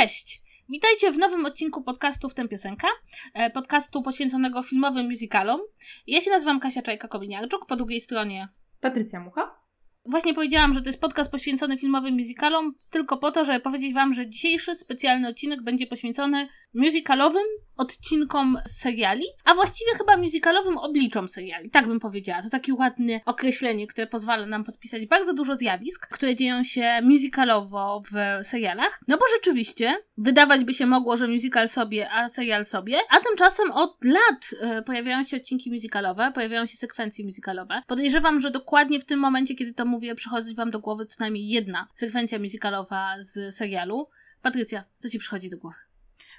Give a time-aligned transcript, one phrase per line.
[0.00, 0.42] Cześć!
[0.68, 2.88] Witajcie w nowym odcinku podcastu W tym piosenka,
[3.34, 5.60] e, podcastu poświęconego filmowym musicalom.
[6.06, 8.48] Ja się nazywam Kasia Czajka-Kominiarczuk, po drugiej stronie
[8.80, 9.60] Patrycja Mucha.
[10.04, 14.14] Właśnie powiedziałam, że to jest podcast poświęcony filmowym musicalom, tylko po to, żeby powiedzieć Wam,
[14.14, 17.46] że dzisiejszy specjalny odcinek będzie poświęcony musicalowym
[17.80, 22.42] odcinkom seriali, a właściwie chyba musicalowym obliczom seriali, tak bym powiedziała.
[22.42, 28.00] To takie ładne określenie, które pozwala nam podpisać bardzo dużo zjawisk, które dzieją się musicalowo
[28.12, 29.00] w serialach.
[29.08, 33.72] No bo rzeczywiście, wydawać by się mogło, że musical sobie, a serial sobie, a tymczasem
[33.72, 37.82] od lat y, pojawiają się odcinki musicalowe, pojawiają się sekwencje musicalowe.
[37.86, 41.48] Podejrzewam, że dokładnie w tym momencie, kiedy to mówię, przychodzi Wam do głowy co najmniej
[41.48, 44.08] jedna sekwencja musicalowa z serialu.
[44.42, 45.76] Patrycja, co Ci przychodzi do głowy?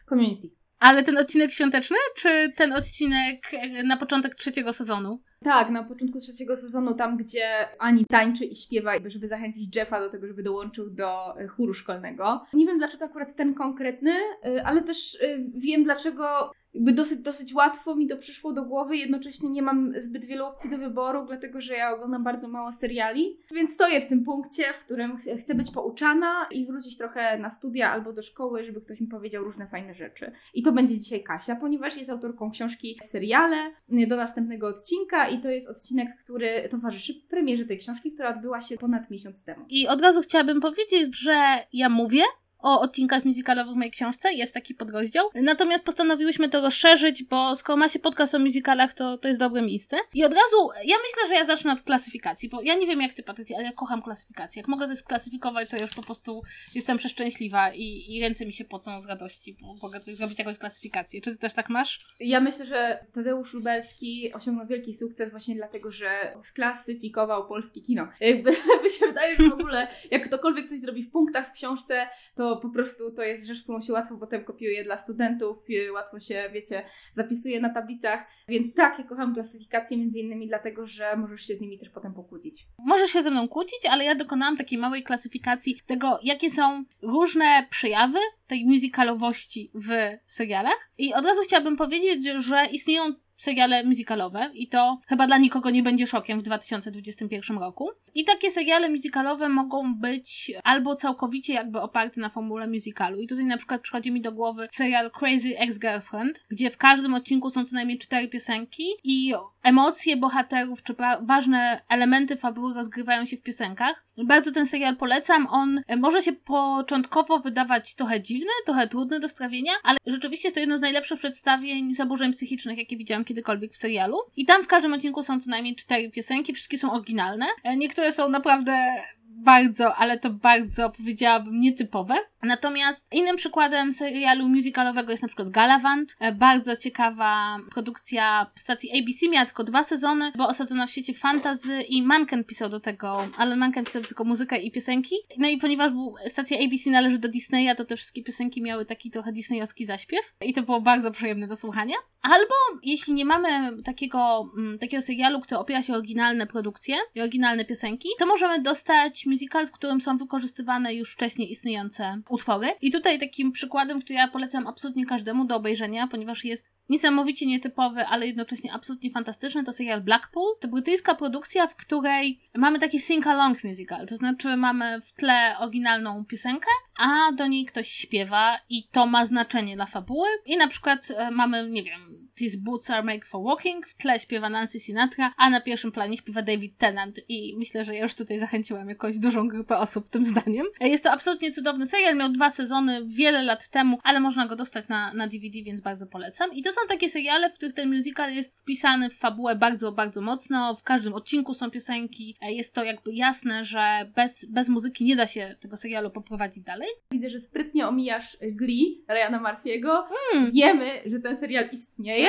[0.10, 0.61] Community.
[0.82, 5.22] Ale ten odcinek świąteczny, czy ten odcinek e, na początek trzeciego sezonu?
[5.44, 10.10] Tak, na początku trzeciego sezonu, tam gdzie Ani tańczy i śpiewa, żeby zachęcić Jeffa do
[10.10, 12.46] tego, żeby dołączył do e, chóru szkolnego.
[12.54, 14.12] Nie wiem dlaczego akurat ten konkretny,
[14.46, 15.18] e, ale też
[15.56, 20.26] wiem dlaczego jakby dosyć, dosyć łatwo mi to przyszło do głowy, jednocześnie nie mam zbyt
[20.26, 24.24] wielu opcji do wyboru, dlatego że ja oglądam bardzo mało seriali, więc stoję w tym
[24.24, 28.64] punkcie, w którym ch chcę być pouczana i wrócić trochę na studia albo do szkoły,
[28.64, 30.32] żeby ktoś mi powiedział różne fajne rzeczy.
[30.54, 33.72] I to będzie dzisiaj Kasia, ponieważ jest autorką książki Seriale
[34.08, 38.78] do następnego odcinka i to jest odcinek, który towarzyszy premierze tej książki, która odbyła się
[38.78, 39.66] ponad miesiąc temu.
[39.70, 42.24] I od razu chciałabym powiedzieć, że ja mówię,
[42.62, 45.30] o odcinkach musicalowych w mojej książce, jest taki podrozdział.
[45.36, 49.62] Natomiast postanowiłyśmy to rozszerzyć, bo skoro ma się podcast o musicalach, to, to jest dobre
[49.62, 49.98] miejsce.
[50.14, 53.14] I od razu, ja myślę, że ja zacznę od klasyfikacji, bo ja nie wiem jak
[53.14, 54.60] ty, Patrycja, ale ja kocham klasyfikację.
[54.60, 56.42] Jak mogę coś sklasyfikować, to już po prostu
[56.76, 60.58] jestem przeszczęśliwa i, i ręce mi się pocą z radości, bo mogę coś zrobić, jakąś
[60.58, 61.22] klasyfikację.
[61.22, 62.00] Czy ty też tak masz?
[62.20, 66.10] Ja myślę, że Tadeusz Lubelski osiągnął wielki sukces właśnie dlatego, że
[66.42, 68.08] sklasyfikował polskie kino.
[68.20, 68.54] Jakby
[69.00, 72.70] się wydaje, że w ogóle jak ktokolwiek coś zrobi w punktach w książce, to po
[72.70, 75.58] prostu to jest rzecz, którą się łatwo potem kopiuje dla studentów,
[75.94, 81.18] łatwo się, wiecie, zapisuje na tablicach, więc tak, ja kocham klasyfikację między innymi dlatego, że
[81.18, 82.66] możesz się z nimi też potem pokłócić.
[82.80, 87.68] Możesz się ze mną kłócić, ale ja dokonałam takiej małej klasyfikacji tego, jakie są różne
[87.70, 89.90] przejawy tej musicalowości w
[90.26, 93.04] serialach i od razu chciałabym powiedzieć, że istnieją
[93.42, 97.90] seriale musicalowe i to chyba dla nikogo nie będzie szokiem w 2021 roku.
[98.16, 103.20] I takie seriale musicalowe mogą być albo całkowicie jakby oparte na formule musicalu.
[103.20, 107.50] I tutaj na przykład przychodzi mi do głowy serial Crazy Ex-Girlfriend, gdzie w każdym odcinku
[107.50, 113.42] są co najmniej cztery piosenki i emocje bohaterów czy ważne elementy fabuły rozgrywają się w
[113.42, 114.06] piosenkach.
[114.18, 115.48] Bardzo ten serial polecam.
[115.50, 120.60] On może się początkowo wydawać trochę dziwny, trochę trudny do strawienia, ale rzeczywiście jest to
[120.60, 124.18] jedno z najlepszych przedstawień zaburzeń psychicznych, jakie widziałam kiedykolwiek w serialu.
[124.38, 127.46] I tam w każdym odcinku są co najmniej cztery piosenki, wszystkie są oryginalne.
[127.64, 128.96] E, niektóre są naprawdę
[129.44, 132.16] bardzo, ale to bardzo powiedziałabym nietypowe.
[132.44, 136.16] Natomiast innym przykładem serialu musicalowego jest na przykład Galavant.
[136.20, 141.82] E, bardzo ciekawa produkcja stacji ABC, miała tylko dwa sezony, bo osadzona w świecie fantazy
[141.82, 145.16] i Manken pisał do tego, Alan Manken pisał tego muzykę i piosenki.
[145.38, 145.92] No i ponieważ
[146.28, 150.54] stacja ABC należy do Disneya, to te wszystkie piosenki miały taki trochę disneyowski zaśpiew i
[150.54, 151.96] to było bardzo przyjemne do słuchania.
[152.22, 152.54] Albo
[152.84, 157.66] jeśli nie mamy takiego, mm, takiego serialu, który opiera się o oryginalne produkcje i oryginalne
[157.66, 162.68] piosenki, to możemy dostać musical, w którym są wykorzystywane już wcześniej istniejące utwory.
[162.82, 168.06] I tutaj takim przykładem, który ja polecam absolutnie każdemu do obejrzenia, ponieważ jest niesamowicie nietypowy,
[168.06, 170.56] ale jednocześnie absolutnie fantastyczny, to serial Blackpool.
[170.60, 176.26] To brytyjska produkcja, w której mamy taki sing-along musical, to znaczy mamy w tle oryginalną
[176.26, 176.68] piosenkę,
[177.00, 180.28] a do niej ktoś śpiewa i to ma znaczenie dla fabuły.
[180.46, 184.20] I na przykład e, mamy, nie wiem, These Boots Are Made for Walking, w tle
[184.20, 188.16] śpiewa Nancy Sinatra, a na pierwszym planie śpiewa David Tennant i myślę, że ja już
[188.16, 190.66] tutaj zachęciłam jakąś dużą grupę osób tym zdaniem.
[190.80, 194.56] E, jest to absolutnie cudowny serial, miał dwa sezony wiele lat temu, ale można go
[194.56, 196.54] dostać na, na DVD, więc bardzo polecam.
[196.54, 200.22] I to są takie seriale, w których ten musical jest wpisany w fabułę bardzo, bardzo
[200.22, 200.76] mocno.
[200.76, 202.36] W każdym odcinku są piosenki.
[202.42, 206.64] E, jest to jakby jasne, że bez, bez muzyki nie da się tego serialu poprowadzić
[206.64, 206.88] dalej.
[207.12, 210.04] Widzę, że sprytnie omijasz Glee Ryana Murphy'ego.
[210.34, 210.52] Mm.
[210.52, 212.21] Wiemy, że ten serial istnieje,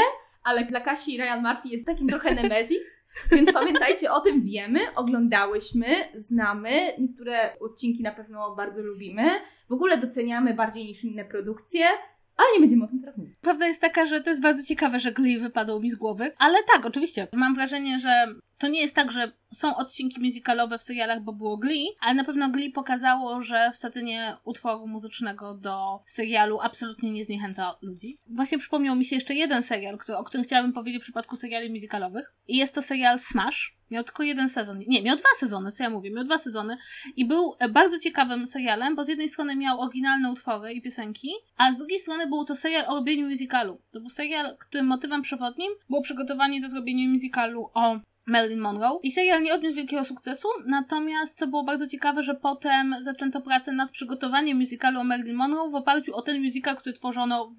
[0.45, 2.83] ale dla Kasi Ryan Murphy jest takim trochę nemezis.
[3.31, 9.23] Więc pamiętajcie o tym, wiemy, oglądałyśmy, znamy, niektóre odcinki na pewno bardzo lubimy.
[9.69, 11.85] W ogóle doceniamy bardziej niż inne produkcje.
[12.37, 13.35] Ale nie będziemy o tym teraz mówić.
[13.41, 16.33] Prawda jest taka, że to jest bardzo ciekawe, że Glee wypadło mi z głowy.
[16.39, 17.29] Ale tak, oczywiście.
[17.33, 18.27] Mam wrażenie, że
[18.63, 22.25] to nie jest tak, że są odcinki musicalowe w serialach, bo było Glee, ale na
[22.25, 28.19] pewno Glee pokazało, że wsadzenie utworu muzycznego do serialu absolutnie nie zniechęca ludzi.
[28.27, 31.71] Właśnie przypomniał mi się jeszcze jeden serial, który, o którym chciałabym powiedzieć w przypadku seriali
[31.71, 32.35] musicalowych.
[32.49, 33.77] I jest to serial Smash.
[33.91, 34.79] Miał tylko jeden sezon.
[34.89, 36.11] Nie, miał dwa sezony, co ja mówię.
[36.11, 36.77] Miał dwa sezony
[37.17, 41.73] i był bardzo ciekawym serialem, bo z jednej strony miał oryginalne utwory i piosenki, a
[41.73, 43.81] z drugiej strony był to serial o robieniu musicalu.
[43.91, 48.99] To był serial, którym motywem przewodnim było przygotowanie do zrobienia musicalu o Marilyn Monroe.
[49.03, 53.73] I serial nie odniósł wielkiego sukcesu, natomiast co było bardzo ciekawe, że potem zaczęto pracę
[53.73, 57.59] nad przygotowaniem musicalu o Marilyn Monroe w oparciu o ten musical, który tworzono w,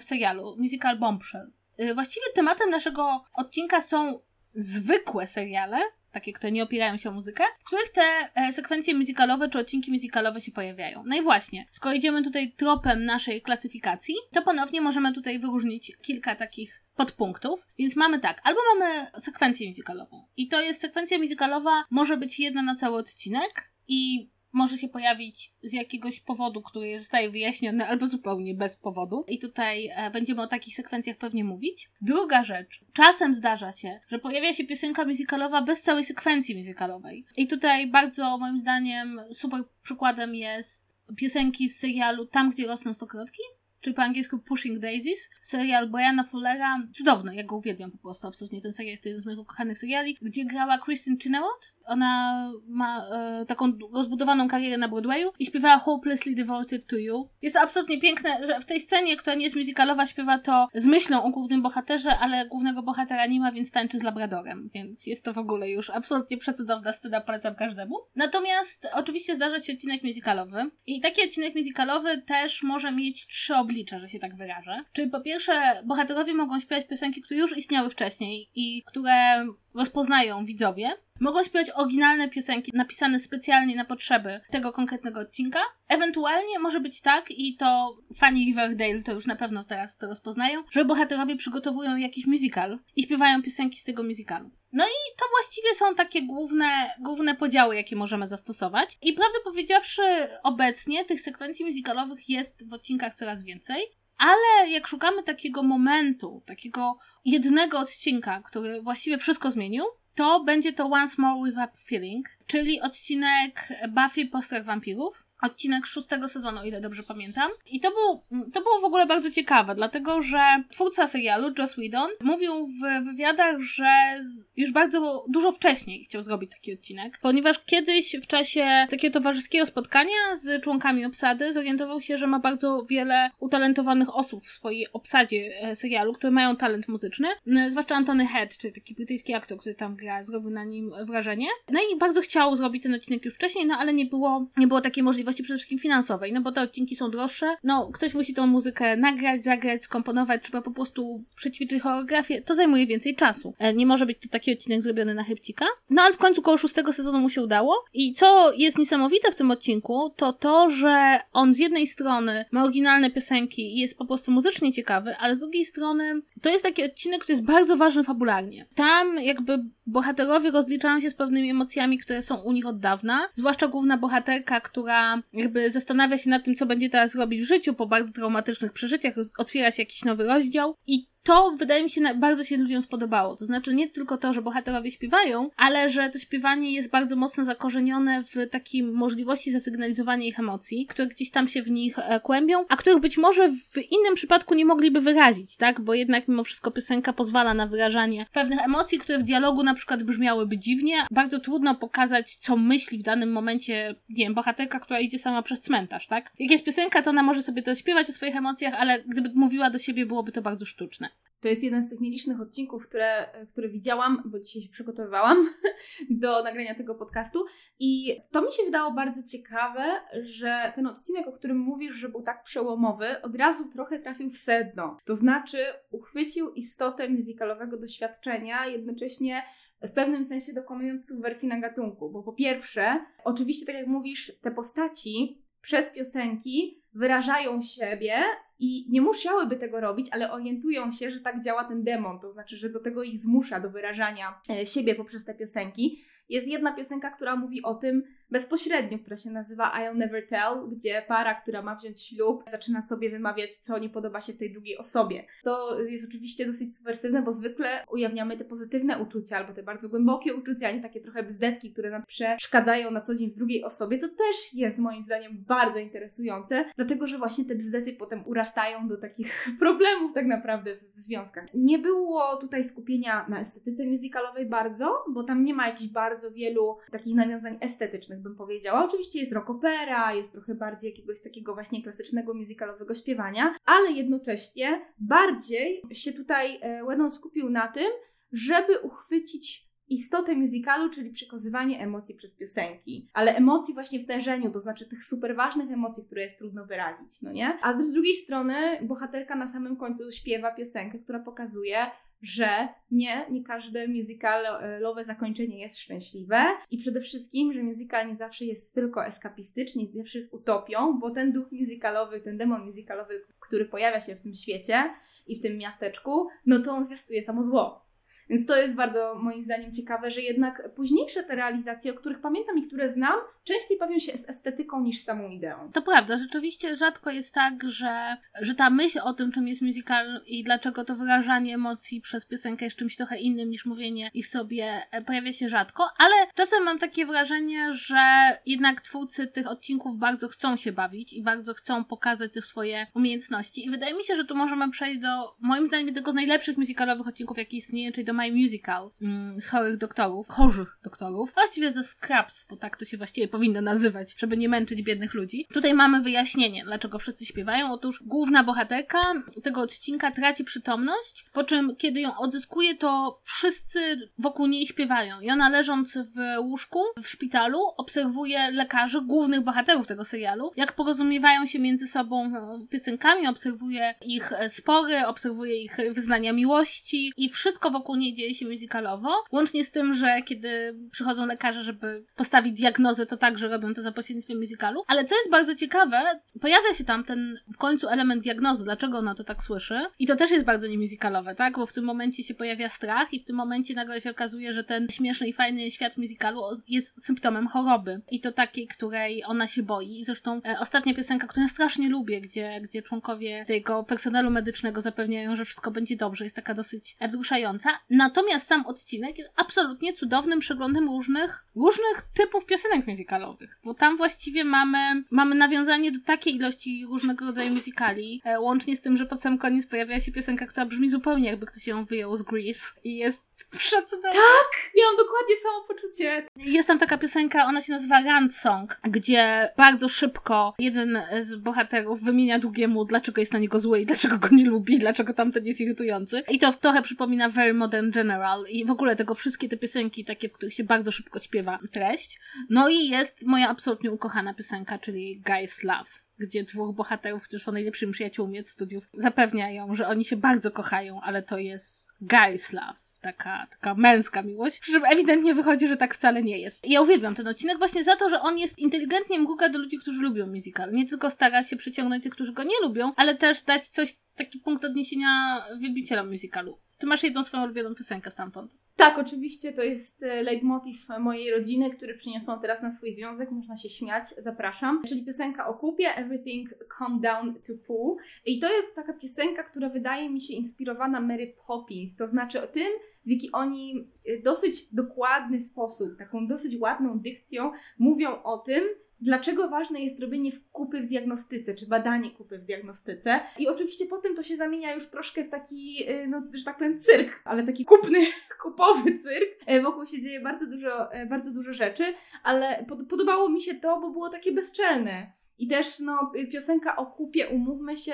[0.00, 0.56] w serialu.
[0.58, 1.52] Musical Bombshell.
[1.80, 4.20] Y, właściwie tematem naszego odcinka są
[4.54, 5.78] zwykłe seriale,
[6.12, 8.02] takie, które nie opierają się o muzykę, w których te
[8.34, 11.02] e, sekwencje muzykalowe czy odcinki muzykalowe się pojawiają.
[11.06, 16.34] No i właśnie, skoro idziemy tutaj tropem naszej klasyfikacji, to ponownie możemy tutaj wyróżnić kilka
[16.34, 17.66] takich podpunktów.
[17.78, 20.26] Więc mamy tak, albo mamy sekwencję muzykalową.
[20.36, 25.52] I to jest sekwencja muzykalowa, może być jedna na cały odcinek i może się pojawić
[25.62, 29.24] z jakiegoś powodu, który zostaje wyjaśniony, albo zupełnie bez powodu.
[29.28, 31.90] I tutaj e, będziemy o takich sekwencjach pewnie mówić.
[32.00, 32.80] Druga rzecz.
[32.92, 37.24] Czasem zdarza się, że pojawia się piosenka muzykalowa bez całej sekwencji muzykalowej.
[37.36, 40.86] I tutaj bardzo, moim zdaniem, super przykładem jest
[41.16, 43.42] piosenki z serialu Tam, gdzie rosną stokrotki,
[43.80, 48.60] czyli po angielsku Pushing Daisies, serial Briana Fullera, cudowny, ja go uwielbiam po prostu, absolutnie,
[48.60, 53.46] ten serial jest jeden z moich ukochanych seriali, gdzie grała Kristen Chenoweth, ona ma e,
[53.46, 57.28] taką rozbudowaną karierę na Broadwayu i śpiewała Hopelessly Devoted to You.
[57.42, 60.86] Jest to absolutnie piękne, że w tej scenie, która nie jest musicalowa, śpiewa to z
[60.86, 65.24] myślą o głównym bohaterze, ale głównego bohatera nie ma, więc tańczy z Labradorem, więc jest
[65.24, 67.96] to w ogóle już absolutnie przecudowna scena, polecam każdemu.
[68.16, 73.98] Natomiast oczywiście zdarza się odcinek musicalowy i taki odcinek musicalowy też może mieć trzy oblicza,
[73.98, 74.84] że się tak wyrażę.
[74.92, 80.90] Czyli po pierwsze, bohaterowie mogą śpiewać piosenki, które już istniały wcześniej i które rozpoznają widzowie.
[81.20, 85.60] Mogą śpiewać oryginalne piosenki napisane specjalnie na potrzeby tego konkretnego odcinka.
[85.88, 90.62] Ewentualnie może być tak, i to fani Riverdale to już na pewno teraz to rozpoznają,
[90.70, 94.50] że bohaterowie przygotowują jakiś musical i śpiewają piosenki z tego musicalu.
[94.72, 98.98] No i to właściwie są takie główne, główne podziały, jakie możemy zastosować.
[99.02, 100.02] I prawdę powiedziawszy,
[100.42, 103.82] obecnie tych sekwencji musicalowych jest w odcinkach coraz więcej.
[104.18, 109.84] Ale jak szukamy takiego momentu, takiego jednego odcinka, który właściwie wszystko zmienił,
[110.14, 116.28] to będzie to Once More With Up Feeling, czyli odcinek Buffy Postrach Wampirów odcinek szóstego
[116.28, 117.50] sezonu, o ile dobrze pamiętam.
[117.66, 122.10] I to, był, to było w ogóle bardzo ciekawe, dlatego że twórca serialu, Joss Whedon,
[122.20, 124.18] mówił w wywiadach, że
[124.56, 130.36] już bardzo dużo wcześniej chciał zrobić taki odcinek, ponieważ kiedyś w czasie takiego towarzyskiego spotkania
[130.40, 135.74] z członkami obsady zorientował się, że ma bardzo wiele utalentowanych osób w swojej obsadzie e,
[135.74, 137.28] serialu, które mają talent muzyczny,
[137.68, 141.46] zwłaszcza Antony Head, czyli taki brytyjski aktor, który tam gra, zrobił na nim wrażenie.
[141.70, 144.80] No i bardzo chciał zrobić ten odcinek już wcześniej, no ale nie było, nie było
[144.80, 148.46] takiej możliwości przede wszystkim finansowej, no bo te odcinki są droższe, no ktoś musi tą
[148.46, 153.54] muzykę nagrać, zagrać, skomponować, trzeba po prostu przećwiczyć choreografię, to zajmuje więcej czasu.
[153.58, 155.66] E, nie może być to taki odcinek zrobiony na chybcika.
[155.90, 157.84] No ale w końcu koło szóstego sezonu mu się udało.
[157.94, 162.64] I co jest niesamowite w tym odcinku, to to, że on z jednej strony ma
[162.64, 166.84] oryginalne piosenki i jest po prostu muzycznie ciekawy, ale z drugiej strony to jest taki
[166.84, 168.66] odcinek, który jest bardzo ważny fabularnie.
[168.74, 173.68] Tam jakby bohaterowie rozliczają się z pewnymi emocjami, które są u nich od dawna, zwłaszcza
[173.68, 177.86] główna bohaterka, która jakby zastanawia się nad tym, co będzie teraz robić w życiu po
[177.86, 182.56] bardzo traumatycznych przeżyciach, otwiera się jakiś nowy rozdział i to wydaje mi się bardzo się
[182.56, 183.36] ludziom spodobało.
[183.36, 187.44] To znaczy nie tylko to, że bohaterowie śpiewają, ale że to śpiewanie jest bardzo mocno
[187.44, 192.64] zakorzenione w takiej możliwości zasygnalizowania ich emocji, które gdzieś tam się w nich e, kłębią,
[192.68, 195.80] a których być może w innym przypadku nie mogliby wyrazić, tak?
[195.80, 200.02] Bo jednak mimo wszystko piosenka pozwala na wyrażanie pewnych emocji, które w dialogu na przykład
[200.02, 201.06] brzmiałyby dziwnie.
[201.10, 205.60] Bardzo trudno pokazać, co myśli w danym momencie, nie wiem, bohaterka, która idzie sama przez
[205.60, 206.32] cmentarz, tak?
[206.38, 209.70] Jak jest piosenka, to ona może sobie to śpiewać o swoich emocjach, ale gdyby mówiła
[209.70, 211.09] do siebie, byłoby to bardzo sztuczne.
[211.40, 215.48] To jest jeden z tych nielicznych odcinków, które, które widziałam, bo dzisiaj się przygotowywałam
[216.10, 217.44] do nagrania tego podcastu.
[217.78, 222.22] I to mi się wydało bardzo ciekawe, że ten odcinek, o którym mówisz, że był
[222.22, 224.96] tak przełomowy, od razu trochę trafił w sedno.
[225.04, 225.58] To znaczy,
[225.90, 229.42] uchwycił istotę muzykalowego doświadczenia, jednocześnie
[229.82, 232.10] w pewnym sensie dokonując subwersji na gatunku.
[232.10, 238.14] Bo po pierwsze, oczywiście, tak jak mówisz, te postaci przez piosenki wyrażają siebie
[238.58, 242.56] i nie musiałyby tego robić, ale orientują się, że tak działa ten demon, to znaczy,
[242.56, 246.00] że do tego ich zmusza, do wyrażania e, siebie poprzez te piosenki.
[246.28, 251.02] Jest jedna piosenka, która mówi o tym, bezpośrednio, która się nazywa I'll Never Tell, gdzie
[251.08, 255.26] para, która ma wziąć ślub, zaczyna sobie wymawiać, co nie podoba się tej drugiej osobie.
[255.44, 260.34] To jest oczywiście dosyć subwersywne, bo zwykle ujawniamy te pozytywne uczucia, albo te bardzo głębokie
[260.34, 263.98] uczucia, a nie takie trochę bzdetki, które nam przeszkadzają na co dzień w drugiej osobie,
[263.98, 268.96] co też jest moim zdaniem bardzo interesujące, dlatego że właśnie te bzdety potem urastają do
[268.96, 271.46] takich problemów tak naprawdę w, w związkach.
[271.54, 276.78] Nie było tutaj skupienia na estetyce musicalowej bardzo, bo tam nie ma jakichś bardzo wielu
[276.90, 278.84] takich nawiązań estetycznych, bym powiedziała.
[278.84, 284.86] Oczywiście jest rock opera, jest trochę bardziej jakiegoś takiego właśnie klasycznego musicalowego śpiewania, ale jednocześnie
[284.98, 287.90] bardziej się tutaj e, Wenon skupił na tym,
[288.32, 293.08] żeby uchwycić istotę musicalu, czyli przekazywanie emocji przez piosenki.
[293.14, 297.22] Ale emocji właśnie w tężeniu, to znaczy tych super ważnych emocji, które jest trudno wyrazić,
[297.22, 297.58] no nie?
[297.62, 301.86] A z drugiej strony bohaterka na samym końcu śpiewa piosenkę, która pokazuje,
[302.22, 308.44] że nie, nie każde musicalowe zakończenie jest szczęśliwe i przede wszystkim, że musical nie zawsze
[308.44, 313.64] jest tylko eskapistyczny, nie zawsze jest utopią, bo ten duch musicalowy, ten demon musicalowy, który
[313.64, 314.94] pojawia się w tym świecie
[315.26, 317.89] i w tym miasteczku, no to on zwiastuje samo zło.
[318.30, 322.58] Więc to jest bardzo moim zdaniem ciekawe, że jednak późniejsze te realizacje, o których pamiętam
[322.58, 325.70] i które znam, częściej bawią się z estetyką niż samą ideą.
[325.72, 330.20] To prawda, rzeczywiście rzadko jest tak, że, że ta myśl o tym, czym jest musical
[330.26, 334.82] i dlaczego to wyrażanie emocji przez piosenkę jest czymś trochę innym niż mówienie ich sobie
[334.90, 338.00] e, pojawia się rzadko, ale czasem mam takie wrażenie, że
[338.46, 343.66] jednak twórcy tych odcinków bardzo chcą się bawić i bardzo chcą pokazać też swoje umiejętności
[343.66, 347.08] i wydaje mi się, że tu możemy przejść do, moim zdaniem, jednego z najlepszych musicalowych
[347.08, 351.82] odcinków, jaki istnieje, czyli do My Musical mm, z chorych doktorów, chorzych doktorów, właściwie ze
[351.82, 355.46] Scraps, bo tak to się właściwie powinno nazywać, żeby nie męczyć biednych ludzi.
[355.52, 357.72] Tutaj mamy wyjaśnienie, dlaczego wszyscy śpiewają.
[357.72, 359.00] Otóż główna bohaterka
[359.42, 365.20] tego odcinka traci przytomność, po czym kiedy ją odzyskuje, to wszyscy wokół niej śpiewają.
[365.20, 371.46] I ona leżąc w łóżku w szpitalu obserwuje lekarzy, głównych bohaterów tego serialu, jak porozumiewają
[371.46, 372.32] się między sobą
[372.70, 379.24] piosenkami, obserwuje ich spory, obserwuje ich wyznania miłości i wszystko wokół niej dzieje się musicalowo,
[379.32, 383.92] łącznie z tym, że kiedy przychodzą lekarze, żeby postawić diagnozę, to także robią to za
[383.92, 384.82] pośrednictwem musicalu.
[384.86, 389.14] Ale co jest bardzo ciekawe, pojawia się tam ten w końcu element diagnozy, dlaczego ona
[389.14, 389.80] to tak słyszy.
[389.98, 391.56] I to też jest bardzo niemusicalowe, tak?
[391.56, 394.64] Bo w tym momencie się pojawia strach i w tym momencie nagle się okazuje, że
[394.64, 398.00] ten śmieszny i fajny świat musicalu jest symptomem choroby.
[398.10, 400.00] I to takiej, której ona się boi.
[400.00, 404.80] I zresztą e, ostatnia piosenka, którą ja strasznie lubię, gdzie, gdzie członkowie tego personelu medycznego
[404.80, 407.70] zapewniają, że wszystko będzie dobrze, jest taka dosyć wzruszająca.
[408.00, 414.44] Natomiast sam odcinek jest absolutnie cudownym przeglądem różnych, różnych typów piosenek musicalowych, bo tam właściwie
[414.44, 419.22] mamy, mamy nawiązanie do takiej ilości różnego rodzaju musicali, e, łącznie z tym, że pod
[419.22, 422.96] sam koniec pojawia się piosenka, która brzmi zupełnie jakby ktoś ją wyjął z Grease i
[422.96, 424.10] jest przecudowna.
[424.10, 424.72] Tak!
[424.76, 426.26] Miałam dokładnie samo poczucie.
[426.36, 432.02] Jest tam taka piosenka, ona się nazywa Rant Song, gdzie bardzo szybko jeden z bohaterów
[432.02, 435.60] wymienia drugiemu, dlaczego jest na niego zły i dlaczego go nie lubi, dlaczego tamten jest
[435.60, 436.22] irytujący.
[436.28, 440.28] I to trochę przypomina Very Modern General i w ogóle tego wszystkie te piosenki takie,
[440.28, 442.20] w których się bardzo szybko śpiewa treść.
[442.50, 447.52] No i jest moja absolutnie ukochana piosenka, czyli Guys Love gdzie dwóch bohaterów, którzy są
[447.52, 452.90] najlepszymi przyjaciółmi od studiów, zapewniają, że oni się bardzo kochają, ale to jest guys love
[453.00, 456.66] taka, taka męska miłość, przy czym ewidentnie wychodzi, że tak wcale nie jest.
[456.66, 460.02] Ja uwielbiam ten odcinek właśnie za to, że on jest inteligentnie mruga do ludzi, którzy
[460.02, 460.72] lubią musical.
[460.72, 464.38] Nie tylko stara się przyciągnąć tych, którzy go nie lubią, ale też dać coś, taki
[464.38, 466.58] punkt odniesienia wielbicielom musicalu.
[466.80, 468.56] Ty masz jedną swoją ulubioną piosenkę stamtąd.
[468.76, 473.30] Tak, oczywiście to jest e, leitmotiv mojej rodziny, który przyniosłam teraz na swój związek.
[473.30, 474.82] Można się śmiać, zapraszam.
[474.88, 477.96] Czyli piosenka o kupie Everything Calm Down to Pool.
[478.26, 481.96] I to jest taka piosenka, która wydaje mi się inspirowana Mary Poppins.
[481.96, 482.68] To znaczy o tym,
[483.06, 488.64] w jaki oni w dosyć dokładny sposób, taką dosyć ładną dykcją mówią o tym,
[489.00, 493.20] dlaczego ważne jest robienie kupy w diagnostyce, czy badanie kupy w diagnostyce.
[493.38, 496.78] I oczywiście potem to się zamienia już troszkę w taki, y, no, że tak powiem,
[496.78, 497.98] cyrk, ale taki kupny,
[498.42, 499.28] kupowy cyrk.
[499.46, 501.84] E, wokół się dzieje bardzo dużo, e, bardzo dużo rzeczy,
[502.22, 505.12] ale pod, podobało mi się to, bo było takie bezczelne.
[505.38, 507.92] I też, no, piosenka o kupie, umówmy się,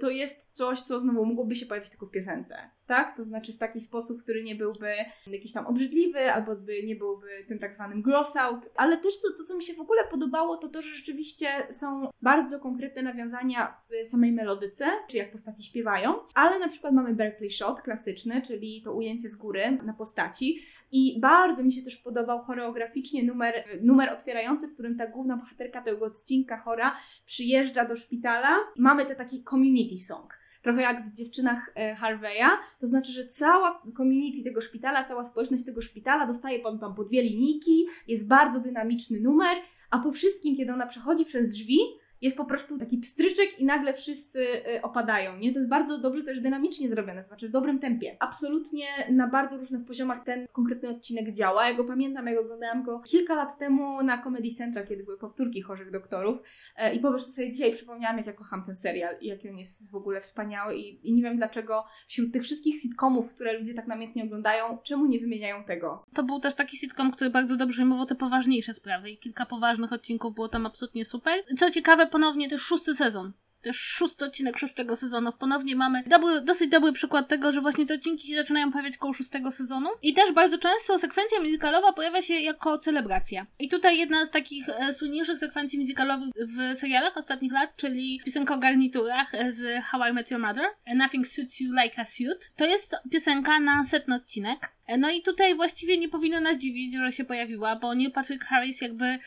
[0.00, 3.16] to jest coś, co znowu mogłoby się pojawić tylko w piosence, tak?
[3.16, 4.88] To znaczy w taki sposób, który nie byłby
[5.26, 9.28] jakiś tam obrzydliwy, albo by nie byłby tym tak zwanym gross out, ale też to,
[9.38, 13.80] to, co mi się w ogóle podobało, to to, że rzeczywiście są bardzo konkretne nawiązania
[13.90, 18.82] w samej melodyce, czyli jak postaci śpiewają, ale na przykład mamy Berkeley Shot klasyczny, czyli
[18.84, 20.58] to ujęcie z góry na postaci,
[20.92, 25.82] i bardzo mi się też podobał choreograficznie numer, numer otwierający, w którym ta główna bohaterka
[25.82, 28.58] tego odcinka chora przyjeżdża do szpitala.
[28.78, 32.48] Mamy te taki community song trochę jak w dziewczynach e, Harveya,
[32.80, 37.22] to znaczy, że cała community tego szpitala, cała społeczność tego szpitala dostaje po, po dwie
[37.22, 39.56] linijki, jest bardzo dynamiczny numer,
[39.90, 41.78] a po wszystkim, kiedy ona przechodzi przez drzwi,
[42.20, 44.40] jest po prostu taki pstryczek i nagle wszyscy
[44.76, 45.52] y, opadają, nie?
[45.52, 48.16] To jest bardzo dobrze też dynamicznie zrobione, to znaczy w dobrym tempie.
[48.20, 51.68] Absolutnie na bardzo różnych poziomach ten konkretny odcinek działa.
[51.68, 55.62] Ja go pamiętam, jak oglądałam go kilka lat temu na Comedy Central, kiedy były powtórki
[55.62, 56.38] Chorych Doktorów
[56.76, 59.58] e, i po prostu sobie dzisiaj przypomniałam, jak ja kocham ten serial i jaki on
[59.58, 63.74] jest w ogóle wspaniały i, i nie wiem dlaczego wśród tych wszystkich sitcomów, które ludzie
[63.74, 66.06] tak namiętnie oglądają, czemu nie wymieniają tego?
[66.14, 69.92] To był też taki sitcom, który bardzo dobrze ujmował te poważniejsze sprawy i kilka poważnych
[69.92, 71.34] odcinków było tam absolutnie super.
[71.56, 73.32] Co ciekawe, ponownie też szósty sezon.
[73.62, 75.32] Też szósty odcinek szóstego sezonu.
[75.32, 79.12] Ponownie mamy dobry, dosyć dobry przykład tego, że właśnie te odcinki się zaczynają pojawiać koło
[79.12, 79.88] szóstego sezonu.
[80.02, 83.46] I też bardzo często sekwencja muzykalowa pojawia się jako celebracja.
[83.58, 88.54] I tutaj jedna z takich e, słynniejszych sekwencji muzykalowych w serialach ostatnich lat, czyli piosenka
[88.54, 92.50] o garniturach z How I Met Your Mother, Nothing Suits You Like a Suit.
[92.56, 94.72] To jest piosenka na setny odcinek.
[94.86, 98.44] E, No i tutaj właściwie nie powinno nas dziwić, że się pojawiła, bo Neil Patrick
[98.44, 99.18] Harris jakby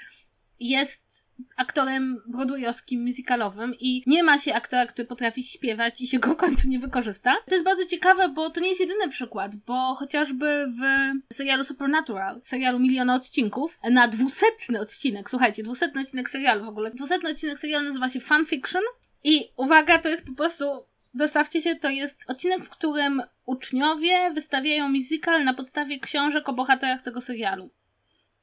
[0.62, 1.28] jest
[1.58, 6.36] aktorem broadwayowskim, musicalowym i nie ma się aktora, który potrafi śpiewać i się go w
[6.36, 7.36] końcu nie wykorzysta.
[7.48, 10.82] To jest bardzo ciekawe, bo to nie jest jedyny przykład, bo chociażby w
[11.34, 17.30] serialu Supernatural, serialu Miliona Odcinków, na dwusetny odcinek, słuchajcie, dwusetny odcinek serialu w ogóle, dwusetny
[17.30, 18.82] odcinek serialu nazywa się Fanfiction
[19.24, 20.66] i uwaga, to jest po prostu
[21.14, 27.02] Dostawcie się, to jest odcinek, w którym uczniowie wystawiają musical na podstawie książek o bohaterach
[27.02, 27.70] tego serialu.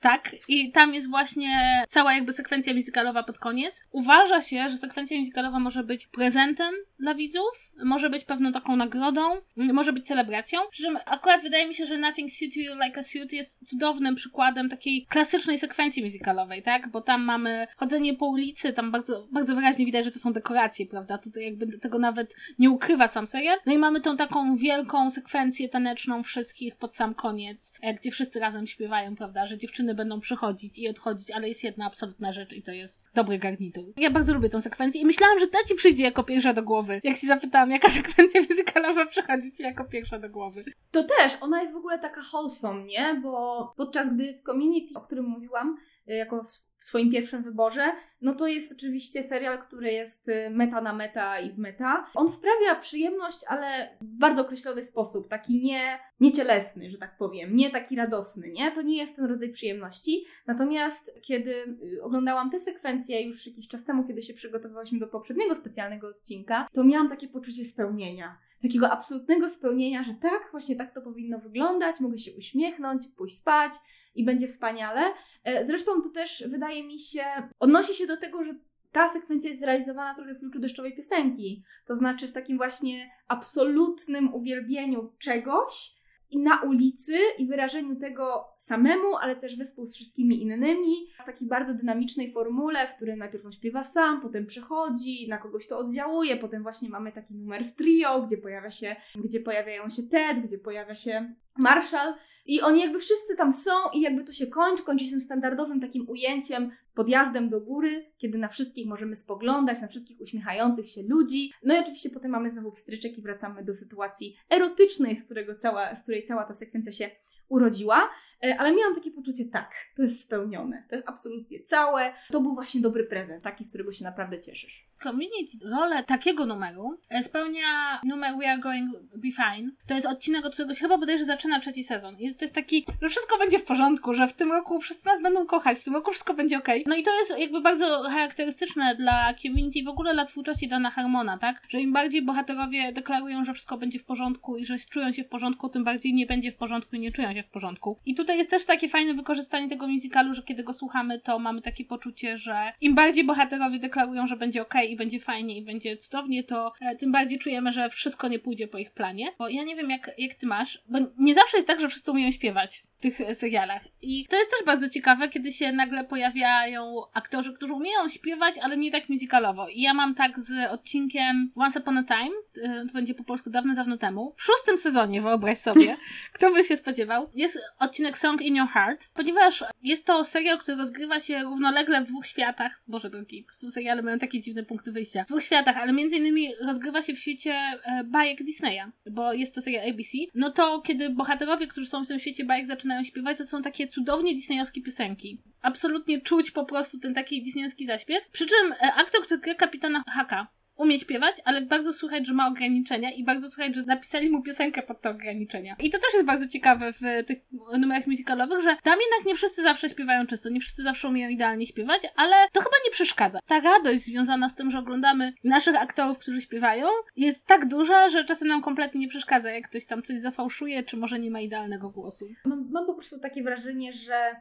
[0.01, 3.85] Tak, i tam jest właśnie cała jakby sekwencja musicalowa pod koniec.
[3.93, 9.21] Uważa się, że sekwencja musicalowa może być prezentem dla widzów, może być pewną taką nagrodą,
[9.57, 10.61] może być celebracją.
[10.71, 14.15] Przy czym akurat wydaje mi się, że Nothing Suit You Like a Suit jest cudownym
[14.15, 16.89] przykładem takiej klasycznej sekwencji musicalowej, tak?
[16.89, 20.87] Bo tam mamy chodzenie po ulicy, tam bardzo, bardzo wyraźnie widać, że to są dekoracje,
[20.87, 21.19] prawda?
[21.19, 23.59] Tutaj jakby tego nawet nie ukrywa sam serial.
[23.67, 28.41] No i mamy tą taką wielką sekwencję taneczną wszystkich pod sam koniec, e, gdzie wszyscy
[28.41, 29.47] razem śpiewają, prawda?
[29.47, 33.39] Że dziewczyny będą przychodzić i odchodzić, ale jest jedna absolutna rzecz i to jest dobry
[33.39, 33.85] garnitur.
[33.97, 36.88] Ja bardzo lubię tą sekwencję i myślałam, że ta ci przyjdzie jako pierwsza do głowy.
[37.05, 40.65] Jak się zapytałam, jaka sekwencja muzykalowa przychodzi ci jako pierwsza do głowy.
[40.91, 43.21] To też, ona jest w ogóle taka wholesome, nie?
[43.23, 45.77] Bo podczas gdy w Community, o którym mówiłam,
[46.17, 46.45] jako
[46.79, 51.41] w swoim pierwszym wyborze, no to jest oczywiście serial, który jest y, meta na meta
[51.41, 52.07] i w meta.
[52.15, 57.71] On sprawia przyjemność, ale w bardzo określony sposób, taki nie, niecielesny, że tak powiem, nie
[57.71, 58.73] taki radosny, nie?
[58.73, 60.25] To nie jest ten rodzaj przyjemności.
[60.47, 61.51] Natomiast kiedy
[61.83, 66.69] y, oglądałam tę sekwencję już jakiś czas temu, kiedy się przygotowywałyśmy do poprzedniego specjalnego odcinka,
[66.73, 72.01] to miałam takie poczucie spełnienia takiego absolutnego spełnienia, że tak, właśnie tak to powinno wyglądać,
[72.01, 73.73] mogę się uśmiechnąć, pójść spać
[74.15, 75.01] i będzie wspaniale.
[75.45, 77.23] E, zresztą to też wydaje mi się,
[77.61, 78.55] odnosi się do tego, że
[78.93, 81.63] ta sekwencja jest zrealizowana trochę w kluczu deszczowej piosenki.
[81.87, 85.98] To znaczy w takim właśnie absolutnym uwielbieniu czegoś,
[86.31, 88.25] i na ulicy i wyrażeniu tego
[88.57, 93.47] samemu, ale też wespół z wszystkimi innymi, w takiej bardzo dynamicznej formule, w którym najpierw
[93.47, 97.75] on śpiewa sam, potem przechodzi, na kogoś to oddziałuje, potem właśnie mamy taki numer w
[97.75, 102.15] trio, gdzie pojawia się, gdzie pojawiają się Ted, gdzie pojawia się Marshall
[102.47, 106.09] i oni jakby wszyscy tam są i jakby to się kończy, kończy się standardowym takim
[106.09, 111.53] ujęciem podjazdem do góry, kiedy na wszystkich możemy spoglądać, na wszystkich uśmiechających się ludzi.
[111.63, 115.95] No i oczywiście potem mamy znowu pstryczek i wracamy do sytuacji erotycznej, z, którego cała,
[115.95, 117.11] z której cała ta sekwencja się
[117.49, 118.11] urodziła,
[118.45, 122.55] e, ale miałam takie poczucie, tak, to jest spełnione, to jest absolutnie całe, to był
[122.55, 124.89] właśnie dobry prezent, taki, z którego się naprawdę cieszysz.
[125.03, 129.71] Community rolę takiego numeru e, spełnia numer We Are Going Be Fine.
[129.87, 132.17] To jest odcinek, od którego się chyba bodajże zaczyna trzeci sezon.
[132.19, 135.23] I to jest taki, że wszystko będzie w porządku, że w tym roku wszyscy nas
[135.23, 136.69] będą kochać, w tym roku wszystko będzie ok.
[136.87, 141.39] No i to jest jakby bardzo charakterystyczne dla Community, w ogóle dla twórczości Dana Harmona,
[141.39, 141.63] tak?
[141.69, 145.29] Że im bardziej bohaterowie deklarują, że wszystko będzie w porządku i że czują się w
[145.29, 147.99] porządku, tym bardziej nie będzie w porządku i nie czują się w porządku.
[148.07, 151.63] I tutaj jest też takie fajne wykorzystanie tego musicalu, że kiedy go słuchamy, to mamy
[151.63, 155.97] takie poczucie, że im bardziej bohaterowie deklarują, że będzie ok i będzie fajnie i będzie
[155.97, 159.27] cudownie, to e, tym bardziej czujemy, że wszystko nie pójdzie po ich planie.
[159.39, 162.11] Bo ja nie wiem, jak, jak ty masz, bo nie zawsze jest tak, że wszyscy
[162.11, 163.83] umieją śpiewać w tych e, serialach.
[164.03, 168.77] I to jest też bardzo ciekawe, kiedy się nagle pojawiają aktorzy, którzy umieją śpiewać, ale
[168.77, 169.69] nie tak musicalowo.
[169.69, 173.51] I ja mam tak z odcinkiem Once Upon a Time, e, to będzie po polsku
[173.51, 175.97] dawno, dawno temu, w szóstym sezonie, wyobraź sobie,
[176.35, 180.77] kto by się spodziewał, jest odcinek Song in Your Heart, ponieważ jest to serial, który
[180.77, 182.83] rozgrywa się równolegle w dwóch światach.
[182.89, 185.25] Boże, drogi, po prostu seriale mają takie dziwne punkty wyjścia.
[185.25, 189.55] W dwóch światach, ale między innymi rozgrywa się w świecie e, bajek Disneya, bo jest
[189.55, 190.19] to serial ABC.
[190.35, 193.89] No to kiedy bohaterowie, którzy są w tym świecie bajek zaczynają śpiewać, to są takie
[193.89, 195.41] cudownie disneyowskie piosenki.
[195.63, 198.29] Absolutnie czuć po prostu ten taki disneyowski zaśpiew.
[198.33, 200.47] Przy czym e, aktor, który gra kapitana Haka,
[200.79, 204.83] umie śpiewać, ale bardzo słychać, że ma ograniczenia i bardzo słychać, że napisali mu piosenkę
[204.83, 205.77] pod te ograniczenia.
[205.81, 207.39] I to też jest bardzo ciekawe w tych
[207.79, 211.67] numerach musicalowych, że tam jednak nie wszyscy zawsze śpiewają czysto, nie wszyscy zawsze umieją idealnie
[211.67, 213.39] śpiewać, ale to chyba nie przeszkadza.
[213.47, 216.87] Ta radość związana z tym, że oglądamy naszych aktorów, którzy śpiewają,
[217.17, 220.97] jest tak duża, że czasem nam kompletnie nie przeszkadza, jak ktoś tam coś zafałszuje, czy
[220.97, 222.29] może nie ma idealnego głosu.
[222.45, 224.37] Mam, mam po prostu takie wrażenie, że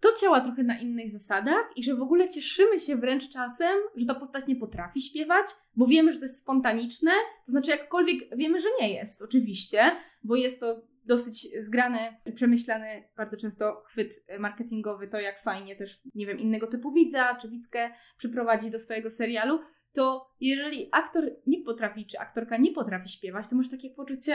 [0.00, 4.06] to działa trochę na innych zasadach i że w ogóle cieszymy się wręcz czasem, że
[4.06, 7.10] ta postać nie potrafi śpiewać, bo wiemy, że to jest spontaniczne,
[7.46, 11.98] to znaczy jakkolwiek wiemy, że nie jest, oczywiście, bo jest to dosyć zgrany,
[12.34, 17.48] przemyślany, bardzo często chwyt marketingowy, to jak fajnie też, nie wiem, innego typu widza czy
[17.48, 19.58] widzkę przyprowadzi do swojego serialu,
[19.92, 24.34] to jeżeli aktor nie potrafi, czy aktorka nie potrafi śpiewać, to masz takie poczucie,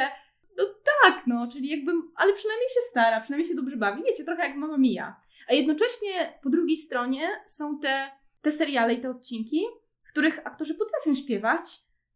[0.57, 0.63] no
[1.03, 4.57] tak, no, czyli jakbym, ale przynajmniej się stara, przynajmniej się dobrze bawi, wiecie, trochę jak
[4.57, 5.15] Mama Mia.
[5.49, 9.61] A jednocześnie po drugiej stronie są te, te seriale i te odcinki,
[10.03, 11.63] w których aktorzy potrafią śpiewać,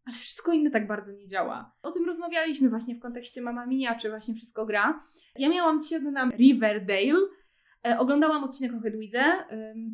[0.04, 1.76] ale wszystko inne tak bardzo nie działa.
[1.82, 4.98] O tym rozmawialiśmy właśnie w kontekście Mama Mia, czy właśnie wszystko gra.
[5.38, 7.20] Ja miałam dzisiaj oglądam Riverdale,
[7.86, 9.24] E, oglądałam odcinek o Hedwidze.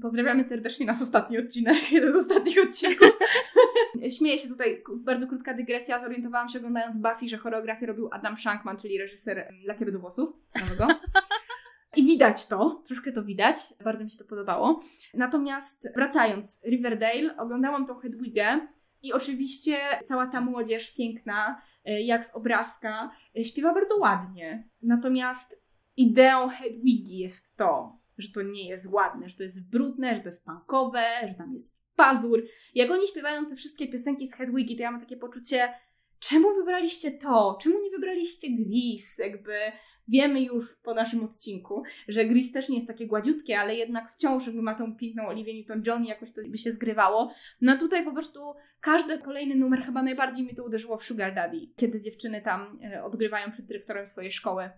[0.02, 3.10] Pozdrawiamy serdecznie nas ostatni odcinek, jeden z ostatnich odcinków.
[4.18, 6.00] Śmieję się tutaj, bardzo krótka dygresja.
[6.00, 10.88] Zorientowałam się oglądając Buffy, że choreografię robił Adam Shankman, czyli reżyser Lakieru do włosów nowego.
[11.96, 14.80] I widać to, troszkę to widać, bardzo mi się to podobało.
[15.14, 18.66] Natomiast wracając, Riverdale, oglądałam tą Hedwigę
[19.02, 24.68] i oczywiście cała ta młodzież piękna, e, jak z obrazka, e, śpiewa bardzo ładnie.
[24.82, 30.20] Natomiast ideą Hedwigi jest to, że to nie jest ładne, że to jest brudne, że
[30.20, 32.42] to jest punkowe, że tam jest pazur.
[32.74, 35.68] Jak oni śpiewają te wszystkie piosenki z Hedwigi, to ja mam takie poczucie,
[36.18, 37.58] czemu wybraliście to?
[37.62, 39.18] Czemu nie wybraliście Gris?
[39.18, 39.52] Jakby
[40.08, 44.46] wiemy już po naszym odcinku, że Gris też nie jest takie gładziutkie, ale jednak wciąż
[44.46, 47.32] jakby ma tą piękną Olivia Newton-John i jakoś to by się zgrywało.
[47.60, 48.40] No tutaj po prostu
[48.80, 53.02] każdy kolejny numer chyba najbardziej mi to uderzyło w Sugar Daddy, kiedy dziewczyny tam e,
[53.02, 54.70] odgrywają przed dyrektorem swojej szkoły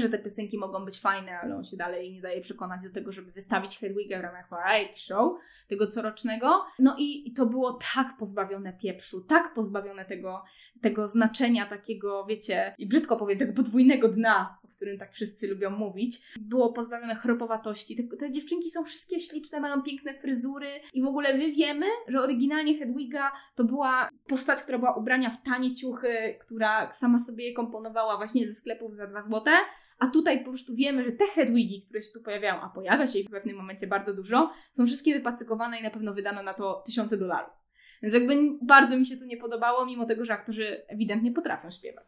[0.00, 3.12] że te piosenki mogą być fajne, ale on się dalej nie daje przekonać do tego,
[3.12, 5.32] żeby wystawić Hedwigę w ramach variety show,
[5.68, 6.64] tego corocznego.
[6.78, 10.42] No i, i to było tak pozbawione pieprzu, tak pozbawione tego,
[10.82, 15.70] tego znaczenia takiego, wiecie, i brzydko powiem, tego podwójnego dna, o którym tak wszyscy lubią
[15.70, 16.20] mówić.
[16.40, 17.96] Było pozbawione chropowatości.
[17.96, 22.20] Te, te dziewczynki są wszystkie śliczne, mają piękne fryzury i w ogóle my wiemy, że
[22.20, 27.54] oryginalnie Hedwiga to była postać, która była ubrania w tanie ciuchy, która sama sobie je
[27.54, 29.50] komponowała właśnie ze sklepów za dwa złote,
[29.98, 33.18] a tutaj po prostu wiemy, że te Hedwigi, które się tu pojawiają, a pojawia się
[33.18, 36.82] ich w pewnym momencie bardzo dużo, są wszystkie wypacykowane i na pewno wydano na to
[36.86, 37.54] tysiące dolarów.
[38.02, 42.06] Więc jakby bardzo mi się to nie podobało, mimo tego, że aktorzy ewidentnie potrafią śpiewać.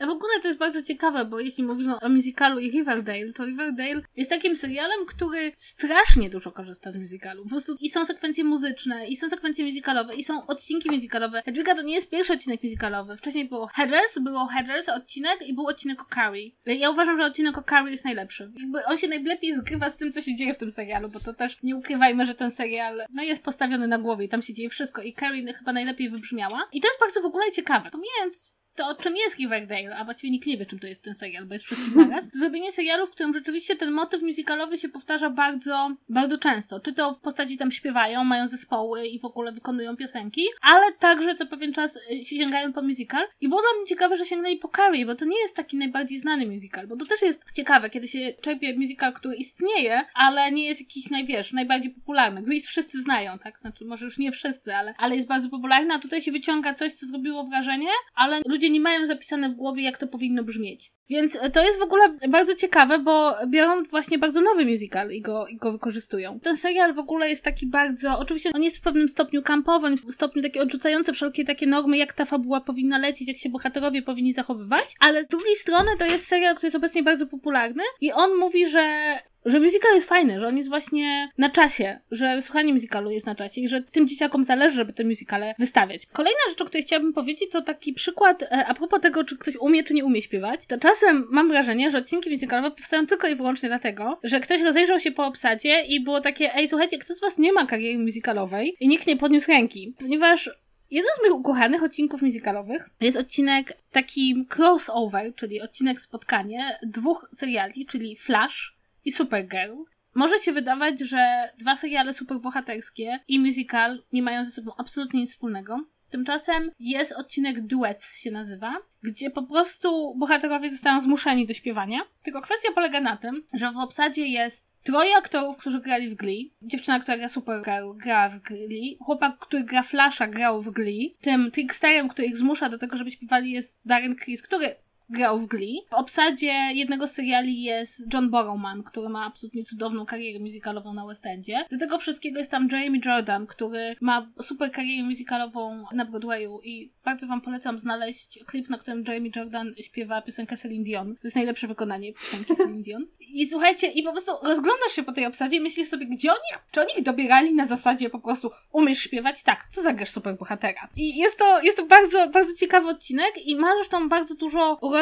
[0.00, 4.02] W ogóle to jest bardzo ciekawe, bo jeśli mówimy o musicalu i Riverdale, to Riverdale
[4.16, 7.42] jest takim serialem, który strasznie dużo korzysta z musicalu.
[7.42, 11.42] Po prostu i są sekwencje muzyczne, i są sekwencje musicalowe, i są odcinki musicalowe.
[11.42, 13.16] Hedwiga to nie jest pierwszy odcinek musicalowy.
[13.16, 16.50] Wcześniej było Headers, było Headers odcinek i był odcinek o Carrie.
[16.66, 18.52] Ja uważam, że odcinek o Carrie jest najlepszy.
[18.60, 21.34] Jakby on się najlepiej zgrywa z tym, co się dzieje w tym serialu, bo to
[21.34, 24.70] też nie ukrywajmy, że ten serial no, jest postawiony na głowie i tam się dzieje
[24.70, 26.68] wszystko i Carrie chyba najlepiej wybrzmiała.
[26.72, 27.90] I to jest bardzo w ogóle ciekawe.
[27.90, 31.14] Pomijając to o czym jest Riverdale, a właściwie nikt nie wie, czym to jest ten
[31.14, 34.88] serial, bo jest wszystkim naraz, to zrobienie serialu, w którym rzeczywiście ten motyw musicalowy się
[34.88, 36.80] powtarza bardzo, bardzo często.
[36.80, 41.34] Czy to w postaci tam śpiewają, mają zespoły i w ogóle wykonują piosenki, ale także
[41.34, 43.24] co pewien czas y, sięgają po musical.
[43.40, 46.18] I było dla mnie ciekawe, że sięgnęli po Carrie, bo to nie jest taki najbardziej
[46.18, 50.64] znany musical, bo to też jest ciekawe, kiedy się czerpie musical, który istnieje, ale nie
[50.64, 52.42] jest jakiś, najwiesz, najbardziej popularny.
[52.42, 53.58] Grease wszyscy znają, tak?
[53.58, 56.92] Znaczy, może już nie wszyscy, ale, ale jest bardzo popularny, a tutaj się wyciąga coś,
[56.92, 60.92] co zrobiło wrażenie, ale ludzie nie mają zapisane w głowie, jak to powinno brzmieć.
[61.10, 65.46] Więc to jest w ogóle bardzo ciekawe, bo biorą właśnie bardzo nowy musical i go,
[65.46, 66.40] i go wykorzystują.
[66.40, 70.12] Ten serial w ogóle jest taki bardzo, oczywiście on jest w pewnym stopniu kampowy, w
[70.12, 74.32] stopniu taki odrzucający wszelkie takie normy, jak ta fabuła powinna lecieć, jak się bohaterowie powinni
[74.32, 78.36] zachowywać, ale z drugiej strony to jest serial, który jest obecnie bardzo popularny i on
[78.36, 79.14] mówi, że
[79.50, 83.34] że musical jest fajny, że on jest właśnie na czasie, że słuchanie musicalu jest na
[83.34, 86.06] czasie i że tym dzieciakom zależy, żeby te musicale wystawiać.
[86.12, 89.56] Kolejna rzecz, o której chciałabym powiedzieć, to taki przykład e, a propos tego, czy ktoś
[89.56, 90.66] umie, czy nie umie śpiewać.
[90.66, 95.00] To czasem mam wrażenie, że odcinki musicalowe powstają tylko i wyłącznie dlatego, że ktoś rozejrzał
[95.00, 98.76] się po obsadzie i było takie, ej, słuchajcie, kto z was nie ma kariery musicalowej?
[98.80, 100.50] I nikt nie podniósł ręki, ponieważ
[100.90, 107.86] Jeden z moich ukochanych odcinków musicalowych jest odcinek taki crossover, czyli odcinek spotkanie dwóch seriali,
[107.86, 109.76] czyli Flash i Supergirl.
[110.14, 115.30] Może się wydawać, że dwa seriale superbohaterskie i musical nie mają ze sobą absolutnie nic
[115.30, 115.84] wspólnego.
[116.10, 121.98] Tymczasem jest odcinek Duets się nazywa, gdzie po prostu bohaterowie zostają zmuszeni do śpiewania.
[122.22, 126.52] Tylko kwestia polega na tym, że w obsadzie jest troje aktorów, którzy grali w Glee.
[126.62, 128.98] Dziewczyna, która gra Supergirl, gra w Glee.
[129.00, 131.16] Chłopak, który gra Flasha, grał w Glee.
[131.20, 134.76] Tym tricksterem, który ich zmusza do tego, żeby śpiewali jest Darren Criss, który
[135.10, 135.80] grał w Glee.
[135.90, 141.06] W obsadzie jednego z seriali jest John Borrowman, który ma absolutnie cudowną karierę musicalową na
[141.06, 141.64] West Endzie.
[141.70, 146.92] Do tego wszystkiego jest tam Jeremy Jordan, który ma super karierę musicalową na Broadwayu i
[147.04, 151.14] bardzo wam polecam znaleźć klip, na którym Jeremy Jordan śpiewa piosenkę Celine Dion.
[151.14, 153.06] To jest najlepsze wykonanie piosenki Celine Dion.
[153.20, 156.62] I słuchajcie, i po prostu rozglądasz się po tej obsadzie i myślisz sobie, gdzie oni,
[156.70, 159.42] czy oni ich dobierali na zasadzie po prostu umiesz śpiewać?
[159.42, 160.88] Tak, to zagrasz super bohatera.
[160.96, 164.99] I jest to, jest to bardzo, bardzo ciekawy odcinek i ma zresztą bardzo dużo uroczych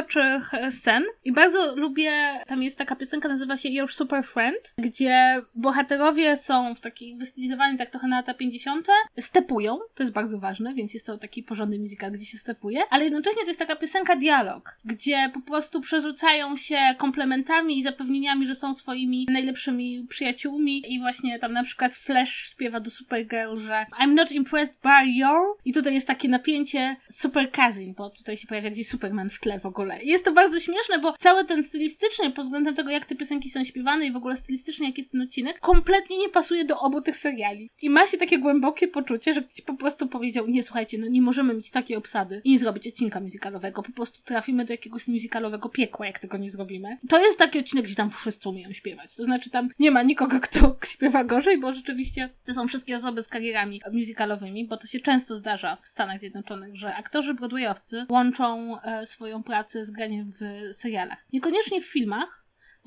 [0.52, 2.12] e, scen i bardzo lubię,
[2.46, 7.78] tam jest taka piosenka, nazywa się Your Super Friend, gdzie bohaterowie są w takich wystylizowani
[7.78, 8.86] tak trochę na lata 50.
[9.20, 13.04] stepują, to jest bardzo ważne, więc jest to taki porządny musical, gdzie się stepuje, ale
[13.04, 18.54] jednocześnie to jest taka piosenka dialog, gdzie po prostu przerzucają się komplementami i zapewnieniami, że
[18.54, 24.14] są swoimi najlepszymi przyjaciółmi i właśnie tam na przykład Flash śpiewa do Supergirl, że I'm
[24.14, 28.70] not impressed by your i tutaj jest takie napięcie super cousin, bo tutaj się pojawia
[28.70, 29.87] gdzieś Superman w tle w ogóle.
[30.02, 33.64] Jest to bardzo śmieszne, bo cały ten stylistycznie, pod względem tego, jak te piosenki są
[33.64, 37.16] śpiewane i w ogóle stylistycznie, jak jest ten odcinek, kompletnie nie pasuje do obu tych
[37.16, 37.70] seriali.
[37.82, 41.22] I ma się takie głębokie poczucie, że ktoś po prostu powiedział, nie, słuchajcie, no nie
[41.22, 45.68] możemy mieć takiej obsady i nie zrobić odcinka musicalowego, po prostu trafimy do jakiegoś musicalowego
[45.68, 46.98] piekła, jak tego nie zrobimy.
[47.08, 49.16] To jest taki odcinek, gdzie tam wszyscy umieją śpiewać.
[49.16, 53.22] To znaczy tam nie ma nikogo, kto śpiewa gorzej, bo rzeczywiście to są wszystkie osoby
[53.22, 58.80] z karierami musicalowymi, bo to się często zdarza w Stanach Zjednoczonych, że aktorzy broadwayowcy łączą
[58.80, 61.24] e, swoją pracę z graniem w serialach.
[61.32, 62.37] Niekoniecznie w filmach,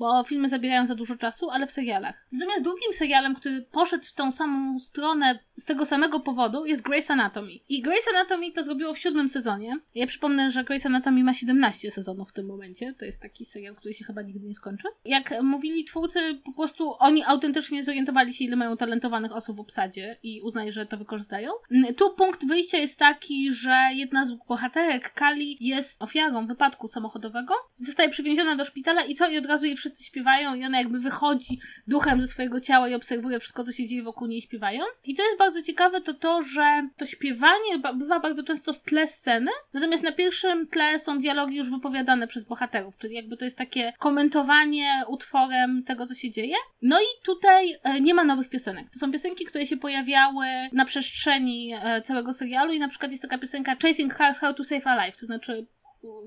[0.02, 2.26] bo filmy zabierają za dużo czasu, ale w serialach.
[2.32, 7.12] Natomiast drugim serialem, który poszedł w tą samą stronę z tego samego powodu jest Grey's
[7.12, 7.52] Anatomy.
[7.68, 9.78] I Grey's Anatomy to zrobiło w siódmym sezonie.
[9.94, 12.94] Ja przypomnę, że Grey's Anatomy ma 17 sezonów w tym momencie.
[12.98, 14.88] To jest taki serial, który się chyba nigdy nie skończy.
[15.04, 20.18] Jak mówili twórcy, po prostu oni autentycznie zorientowali się, ile mają talentowanych osób w obsadzie
[20.22, 21.50] i uznali, że to wykorzystają.
[21.96, 27.54] Tu punkt wyjścia jest taki, że jedna z bohaterek, Kali, jest ofiarą wypadku samochodowego.
[27.78, 29.28] Zostaje przywieziona do szpitala i co?
[29.28, 32.94] I od razu jej wszyscy śpiewają i ona jakby wychodzi duchem ze swojego ciała i
[32.94, 35.00] obserwuje wszystko, co się dzieje wokół niej śpiewając.
[35.04, 39.06] I to jest bardzo ciekawe, to to, że to śpiewanie bywa bardzo często w tle
[39.06, 43.58] sceny, natomiast na pierwszym tle są dialogi już wypowiadane przez bohaterów, czyli jakby to jest
[43.58, 46.56] takie komentowanie utworem tego, co się dzieje.
[46.82, 48.90] No i tutaj e, nie ma nowych piosenek.
[48.90, 53.22] To są piosenki, które się pojawiały na przestrzeni e, całego serialu i na przykład jest
[53.22, 55.66] taka piosenka Chasing Cars How to Save a Life, to znaczy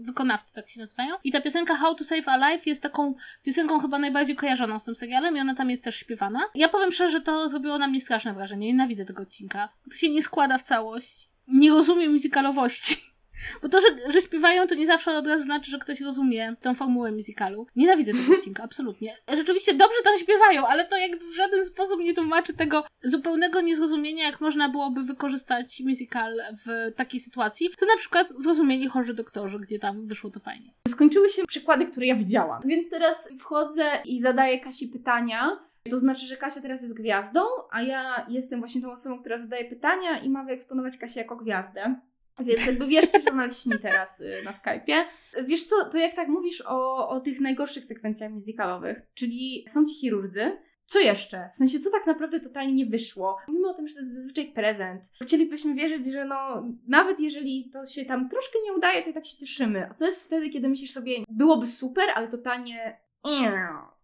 [0.01, 1.15] wykonawcy tak się nazywają.
[1.23, 4.83] I ta piosenka How to Save a Life jest taką piosenką chyba najbardziej kojarzoną z
[4.83, 6.39] tym serialem i ona tam jest też śpiewana.
[6.55, 8.67] Ja powiem szczerze, że to zrobiło na mnie straszne wrażenie.
[8.67, 9.69] Nienawidzę tego odcinka.
[9.91, 11.29] To się nie składa w całość.
[11.47, 13.14] Nie rozumiem muzykalowości.
[13.61, 16.75] Bo to, że, że śpiewają, to nie zawsze od razu znaczy, że ktoś rozumie tą
[16.75, 17.67] formułę musicalu.
[17.75, 19.13] Nienawidzę tego odcinka, absolutnie.
[19.33, 24.23] Rzeczywiście dobrze tam śpiewają, ale to jakby w żaden sposób nie tłumaczy tego zupełnego niezrozumienia,
[24.23, 29.79] jak można byłoby wykorzystać musical w takiej sytuacji, co na przykład zrozumieli chorzy doktorzy, gdzie
[29.79, 30.73] tam wyszło to fajnie.
[30.87, 32.61] Skończyły się przykłady, które ja widziałam.
[32.65, 35.59] Więc teraz wchodzę i zadaję Kasi pytania.
[35.89, 39.65] To znaczy, że Kasia teraz jest gwiazdą, a ja jestem właśnie tą osobą, która zadaje
[39.65, 41.95] pytania i ma wyeksponować Kasię jako gwiazdę.
[42.43, 45.05] Więc jakby wierzcie, że ona lśni teraz y, na Skype'ie.
[45.45, 49.95] Wiesz co, to jak tak mówisz o, o tych najgorszych sekwencjach musicalowych, czyli są ci
[49.95, 51.49] chirurdzy, co jeszcze?
[51.53, 53.37] W sensie, co tak naprawdę totalnie nie wyszło?
[53.47, 55.11] Mówimy o tym, że to jest zazwyczaj prezent.
[55.21, 59.25] Chcielibyśmy wierzyć, że no, nawet jeżeli to się tam troszkę nie udaje, to i tak
[59.25, 59.89] się cieszymy.
[59.91, 63.01] A co jest wtedy, kiedy myślisz sobie, byłoby super, ale totalnie...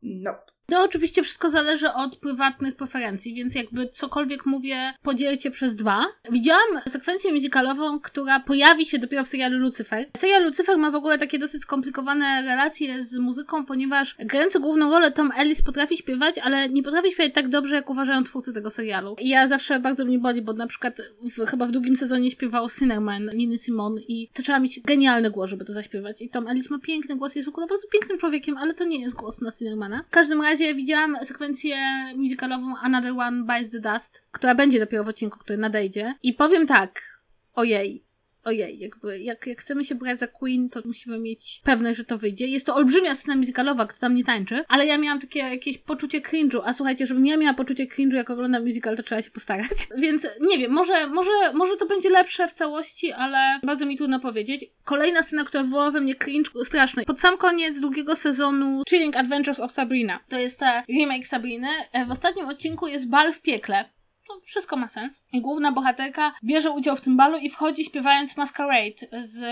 [0.04, 0.52] Nope.
[0.72, 6.06] To oczywiście wszystko zależy od prywatnych preferencji, więc jakby cokolwiek mówię, podzielcie przez dwa.
[6.32, 10.10] Widziałam sekwencję musicalową, która pojawi się dopiero w serialu Lucifer.
[10.18, 15.12] Serial Lucifer ma w ogóle takie dosyć skomplikowane relacje z muzyką, ponieważ grający główną rolę
[15.12, 19.16] Tom Ellis potrafi śpiewać, ale nie potrafi śpiewać tak dobrze, jak uważają twórcy tego serialu.
[19.20, 21.02] I ja zawsze bardzo mnie boli, bo na przykład
[21.38, 25.50] w, chyba w drugim sezonie śpiewał Cinnamon, Niny Simon i to trzeba mieć genialny głos,
[25.50, 26.22] żeby to zaśpiewać.
[26.22, 29.02] I Tom Ellis ma piękny głos, jest w ogóle bardzo pięknym człowiekiem, ale to nie
[29.02, 29.52] jest głos na
[29.92, 30.04] Cinnamona.
[30.08, 31.76] W każdym razie widziałam sekwencję
[32.16, 36.16] musicalową Another One Bites the Dust, która będzie dopiero w odcinku, który nadejdzie.
[36.24, 37.02] I powiem tak,
[37.54, 38.04] ojej,
[38.44, 42.18] ojej, jakby jak, jak chcemy się brać za Queen, to musimy mieć pewność, że to
[42.18, 42.48] wyjdzie.
[42.48, 46.22] Jest to olbrzymia scena musicalowa, kto tam nie tańczy, ale ja miałam takie jakieś poczucie
[46.22, 49.68] cringe'u, a słuchajcie, żebym ja miała poczucie cringe'u, jak oglądam musical, to trzeba się postarać.
[50.04, 54.20] Więc nie wiem, może, może, może to będzie lepsze w całości, ale bardzo mi trudno
[54.20, 54.66] powiedzieć.
[54.84, 57.06] Kolejna scena, która wywołała we mnie cringe straszny.
[57.06, 60.20] Pod sam koniec drugiego sezonu Chilling Adventures of Sabrina.
[60.30, 61.68] To jest ta remake Sabriny.
[61.92, 63.86] E, w ostatnim odcinku jest bal w piekle
[64.28, 65.24] to wszystko ma sens.
[65.34, 69.46] I główna bohaterka bierze udział w tym balu i wchodzi śpiewając Masquerade z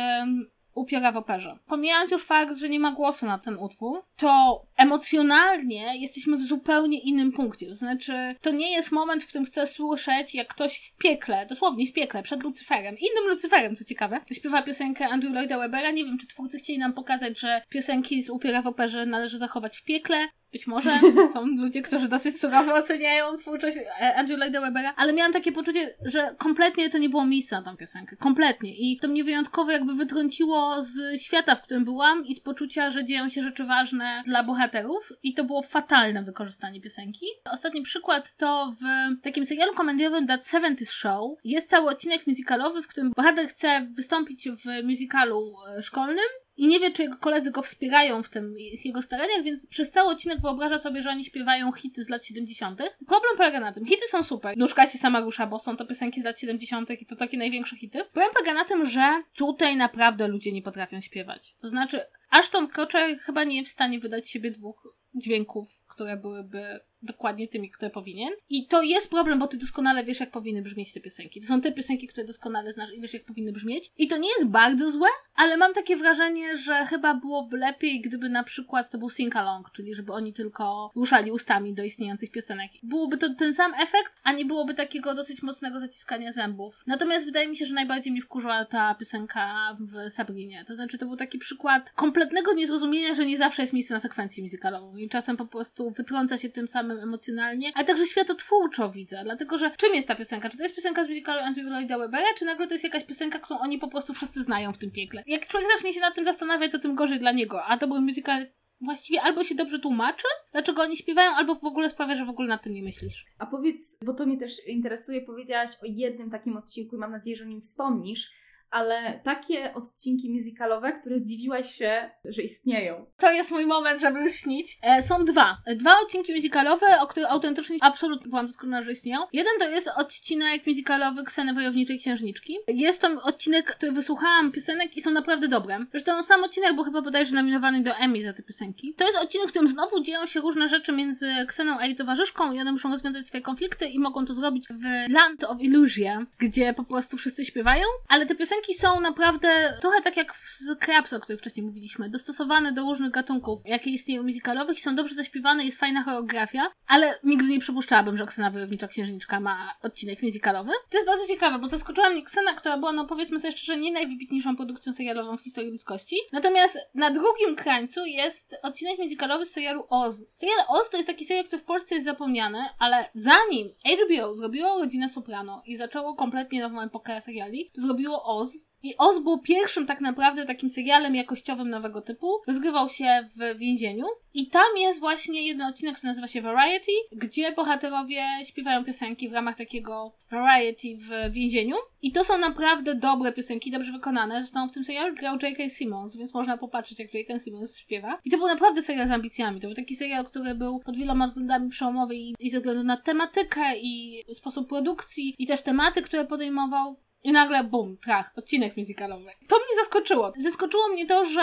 [0.79, 1.57] Upiora w operze.
[1.67, 6.99] Pomijając już fakt, że nie ma głosu na ten utwór, to emocjonalnie jesteśmy w zupełnie
[6.99, 7.67] innym punkcie.
[7.67, 11.87] To znaczy, to nie jest moment, w którym chcę słyszeć, jak ktoś w piekle, dosłownie
[11.87, 15.91] w piekle, przed Lucyferem, innym Lucyferem, co ciekawe, śpiewa piosenkę Andrew Lloyda Webera.
[15.91, 19.77] Nie wiem, czy twórcy chcieli nam pokazać, że piosenki z Upiora w operze należy zachować
[19.77, 20.91] w piekle, być może
[21.33, 25.95] są ludzie, którzy dosyć surowo oceniają twórczość e, Andrew Lloyda Webera, ale miałam takie poczucie,
[26.05, 28.15] że kompletnie to nie było miejsca na tą piosenkę.
[28.15, 28.75] Kompletnie.
[28.75, 33.05] I to mnie wyjątkowo jakby wytrąciło z świata, w którym byłam i z poczucia, że
[33.05, 37.25] dzieją się rzeczy ważne dla bohaterów i to było fatalne wykorzystanie piosenki.
[37.51, 38.83] Ostatni przykład to w
[39.21, 44.49] takim serialu komediowym That 70 Show jest cały odcinek musicalowy, w którym bohater chce wystąpić
[44.49, 46.25] w musicalu e, szkolnym
[46.59, 50.09] i nie wie, czy jego koledzy go wspierają w tym jego staraniach, więc przez cały
[50.09, 52.81] odcinek wyobraża sobie, że oni śpiewają hity z lat 70.
[53.07, 54.57] Problem polega na tym, hity są super.
[54.57, 56.89] Nóżka się sama rusza, bo są to piosenki z lat 70.
[57.01, 58.05] i to takie największe hity.
[58.05, 61.55] Problem polega na tym, że tutaj naprawdę ludzie nie potrafią śpiewać.
[61.55, 66.79] To znaczy, Ashton Kutcher chyba nie jest w stanie wydać siebie dwóch dźwięków, które byłyby
[67.01, 68.33] dokładnie tymi, które powinien.
[68.49, 71.41] I to jest problem, bo ty doskonale wiesz, jak powinny brzmieć te piosenki.
[71.41, 73.91] To są te piosenki, które doskonale znasz i wiesz, jak powinny brzmieć.
[73.97, 78.29] I to nie jest bardzo złe, ale mam takie wrażenie, że chyba byłoby lepiej, gdyby
[78.29, 82.71] na przykład to był sing-along, czyli żeby oni tylko ruszali ustami do istniejących piosenek.
[82.83, 86.83] Byłoby to ten sam efekt, a nie byłoby takiego dosyć mocnego zaciskania zębów.
[86.87, 90.63] Natomiast wydaje mi się, że najbardziej mi wkurzyła ta piosenka w Sabrinie.
[90.67, 94.43] To znaczy, to był taki przykład kompletnego niezrozumienia, że nie zawsze jest miejsce na sekwencję
[94.43, 99.57] muzykalową i czasem po prostu wytrąca się tym samym emocjonalnie, ale także światotwórczo widzę, dlatego
[99.57, 100.49] że czym jest ta piosenka?
[100.49, 103.39] Czy to jest piosenka z musicalu Andrew Lloyda Webera, czy nagle to jest jakaś piosenka,
[103.39, 105.23] którą oni po prostu wszyscy znają w tym piekle?
[105.27, 108.01] Jak człowiek zacznie się nad tym zastanawiać, to tym gorzej dla niego, a to był
[108.01, 108.47] musical
[108.81, 112.47] właściwie albo się dobrze tłumaczy, dlaczego oni śpiewają, albo w ogóle sprawia, że w ogóle
[112.47, 113.25] nad tym nie myślisz.
[113.37, 117.35] A powiedz, bo to mnie też interesuje, powiedziałaś o jednym takim odcinku i mam nadzieję,
[117.35, 118.31] że o nim wspomnisz,
[118.71, 123.05] ale takie odcinki musicalowe, które zdziwiłaś się, że istnieją.
[123.17, 124.79] To jest mój moment, żeby śnić.
[124.81, 125.57] E, są dwa.
[125.75, 129.19] Dwa odcinki musicalowe, o których autentycznie absolutnie byłam przekonana, że istnieją.
[129.33, 132.57] Jeden to jest odcinek musicalowy Kseny Wojowniczej Księżniczki.
[132.67, 135.85] Jest to odcinek, który wysłuchałam piosenek i są naprawdę dobre.
[135.91, 138.93] Zresztą sam odcinek był chyba bodajże nominowany do Emmy za te piosenki.
[138.93, 142.51] To jest odcinek, w którym znowu dzieją się różne rzeczy między Kseną a jej towarzyszką
[142.51, 146.73] i one muszą rozwiązać swoje konflikty i mogą to zrobić w Land of Illusion, gdzie
[146.73, 151.13] po prostu wszyscy śpiewają, ale te piosenki piosenki są naprawdę trochę tak jak z Krabs,
[151.13, 155.65] o których wcześniej mówiliśmy, dostosowane do różnych gatunków, jakie istnieją musicalowych i są dobrze zaśpiewane,
[155.65, 160.71] jest fajna choreografia, ale nigdy nie przypuszczałabym, że Oksana Wojownicza Księżniczka ma odcinek musicalowy.
[160.89, 163.91] To jest bardzo ciekawe, bo zaskoczyła mnie Ksena, która była, no powiedzmy sobie szczerze, nie
[163.91, 166.15] najwybitniejszą produkcją serialową w historii ludzkości.
[166.31, 170.25] Natomiast na drugim krańcu jest odcinek musicalowy z serialu Oz.
[170.35, 173.69] Serial Oz to jest taki serial, który w Polsce jest zapomniany, ale zanim
[174.03, 178.48] HBO zrobiło Rodzinę Soprano i zaczęło kompletnie nową epokę seriali, to zrobiło Oz,
[178.83, 182.41] i Oz był pierwszym tak naprawdę takim serialem jakościowym nowego typu.
[182.47, 184.05] Rozgrywał się w więzieniu.
[184.33, 189.33] I tam jest właśnie jeden odcinek, który nazywa się Variety, gdzie bohaterowie śpiewają piosenki w
[189.33, 191.75] ramach takiego Variety w więzieniu.
[192.01, 194.41] I to są naprawdę dobre piosenki, dobrze wykonane.
[194.41, 195.69] Zresztą w tym serialu grał J.K.
[195.69, 197.39] Simmons, więc można popatrzeć, jak J.K.
[197.39, 198.17] Simmons śpiewa.
[198.25, 199.59] I to był naprawdę serial z ambicjami.
[199.59, 202.97] To był taki serial, który był pod wieloma względami przełomowy i, i ze względu na
[202.97, 206.95] tematykę i sposób produkcji i też tematy, które podejmował.
[207.23, 209.31] I nagle bum, trach, odcinek musicalowy.
[209.47, 210.33] To mnie zaskoczyło.
[210.37, 211.41] Zaskoczyło mnie to, że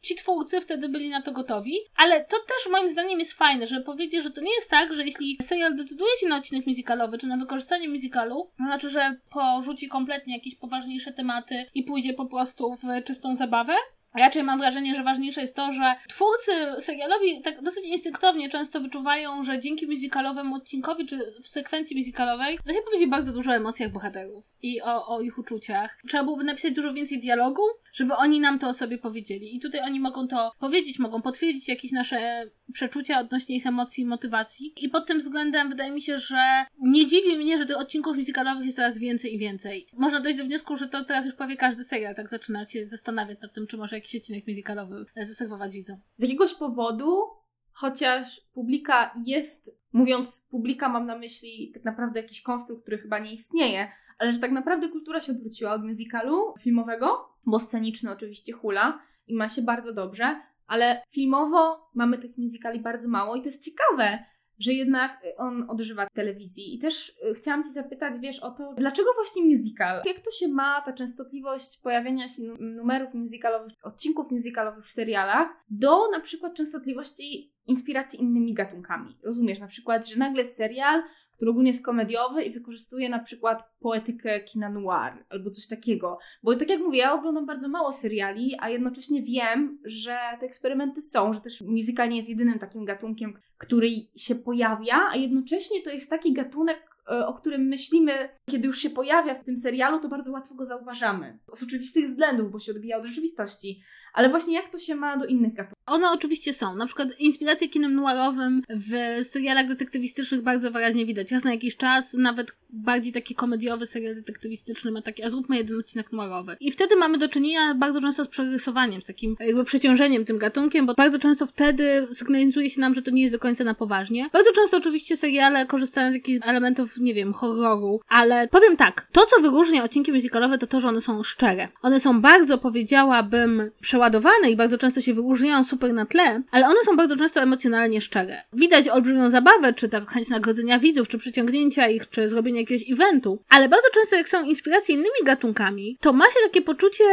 [0.00, 3.84] ci twórcy wtedy byli na to gotowi, ale to też moim zdaniem jest fajne, żeby
[3.84, 7.26] powiedzieć, że to nie jest tak, że jeśli serial decyduje się na odcinek musicalowy, czy
[7.26, 12.74] na wykorzystanie musicalu, to znaczy, że porzuci kompletnie jakieś poważniejsze tematy i pójdzie po prostu
[12.74, 13.74] w czystą zabawę,
[14.14, 19.42] Raczej mam wrażenie, że ważniejsze jest to, że twórcy serialowi tak dosyć instynktownie często wyczuwają,
[19.42, 23.92] że dzięki musicalowemu odcinkowi, czy w sekwencji musicalowej, da się powiedzieć bardzo dużo o emocjach
[23.92, 25.98] bohaterów i o, o ich uczuciach.
[26.08, 29.56] Trzeba byłoby napisać dużo więcej dialogu, żeby oni nam to o sobie powiedzieli.
[29.56, 34.06] I tutaj oni mogą to powiedzieć, mogą potwierdzić jakieś nasze przeczucia odnośnie ich emocji i
[34.06, 34.74] motywacji.
[34.76, 38.64] I pod tym względem wydaje mi się, że nie dziwi mnie, że tych odcinków musicalowych
[38.66, 39.86] jest coraz więcej i więcej.
[39.92, 43.40] Można dojść do wniosku, że to teraz już prawie każdy serial tak zaczyna się zastanawiać
[43.42, 46.00] nad tym, czy może jakiś odcinek musicalowy zaserwować widzom.
[46.14, 47.26] Z jakiegoś powodu,
[47.72, 53.32] chociaż publika jest, mówiąc publika mam na myśli tak naprawdę jakiś konstrukt, który chyba nie
[53.32, 59.00] istnieje, ale że tak naprawdę kultura się odwróciła od musicalu filmowego, bo sceniczny oczywiście hula
[59.26, 63.64] i ma się bardzo dobrze, ale filmowo mamy tych musicali bardzo mało i to jest
[63.64, 64.24] ciekawe,
[64.60, 66.74] że jednak on odżywa telewizji.
[66.74, 70.02] I też y, chciałam Ci zapytać, wiesz, o to, dlaczego właśnie musical?
[70.06, 76.10] Jak to się ma, ta częstotliwość pojawiania się numerów musicalowych, odcinków musicalowych w serialach, do
[76.10, 79.18] na przykład częstotliwości inspiracji innymi gatunkami.
[79.22, 81.02] Rozumiesz, na przykład, że nagle serial,
[81.32, 86.18] który ogólnie jest komediowy i wykorzystuje na przykład poetykę kina noir albo coś takiego.
[86.42, 91.02] Bo tak jak mówię, ja oglądam bardzo mało seriali, a jednocześnie wiem, że te eksperymenty
[91.02, 95.90] są, że też musical nie jest jedynym takim gatunkiem, który się pojawia, a jednocześnie to
[95.90, 100.08] jest taki gatunek, e, o którym myślimy, kiedy już się pojawia w tym serialu, to
[100.08, 101.38] bardzo łatwo go zauważamy.
[101.54, 103.80] Z oczywistych względów, bo się odbija od rzeczywistości.
[104.12, 105.78] Ale właśnie jak to się ma do innych gatunków?
[105.86, 106.76] One oczywiście są.
[106.76, 111.32] Na przykład inspiracje kinem noirowym w serialach detektywistycznych bardzo wyraźnie widać.
[111.32, 115.78] Raz na jakiś czas nawet bardziej taki komediowy serial detektywistyczny ma taki, a zróbmy jeden
[115.78, 116.56] odcinek noirowy.
[116.60, 120.86] I wtedy mamy do czynienia bardzo często z przerysowaniem, z takim jakby przeciążeniem tym gatunkiem,
[120.86, 124.30] bo bardzo często wtedy sygnalizuje się nam, że to nie jest do końca na poważnie.
[124.32, 129.20] Bardzo często oczywiście seriale korzystają z jakichś elementów, nie wiem, horroru, ale powiem tak, to
[129.26, 131.68] co wyróżnia odcinki musicalowe to to, że one są szczere.
[131.82, 136.84] One są bardzo, powiedziałabym, przeładowane i bardzo często się wyróżniają super na tle, ale one
[136.84, 138.42] są bardzo często emocjonalnie szczere.
[138.52, 143.42] Widać olbrzymią zabawę, czy tak chęć nagrodzenia widzów, czy przyciągnięcia ich, czy zrobienia jakiegoś eventu,
[143.48, 147.04] ale bardzo często jak są inspiracje innymi gatunkami, to ma się takie poczucie,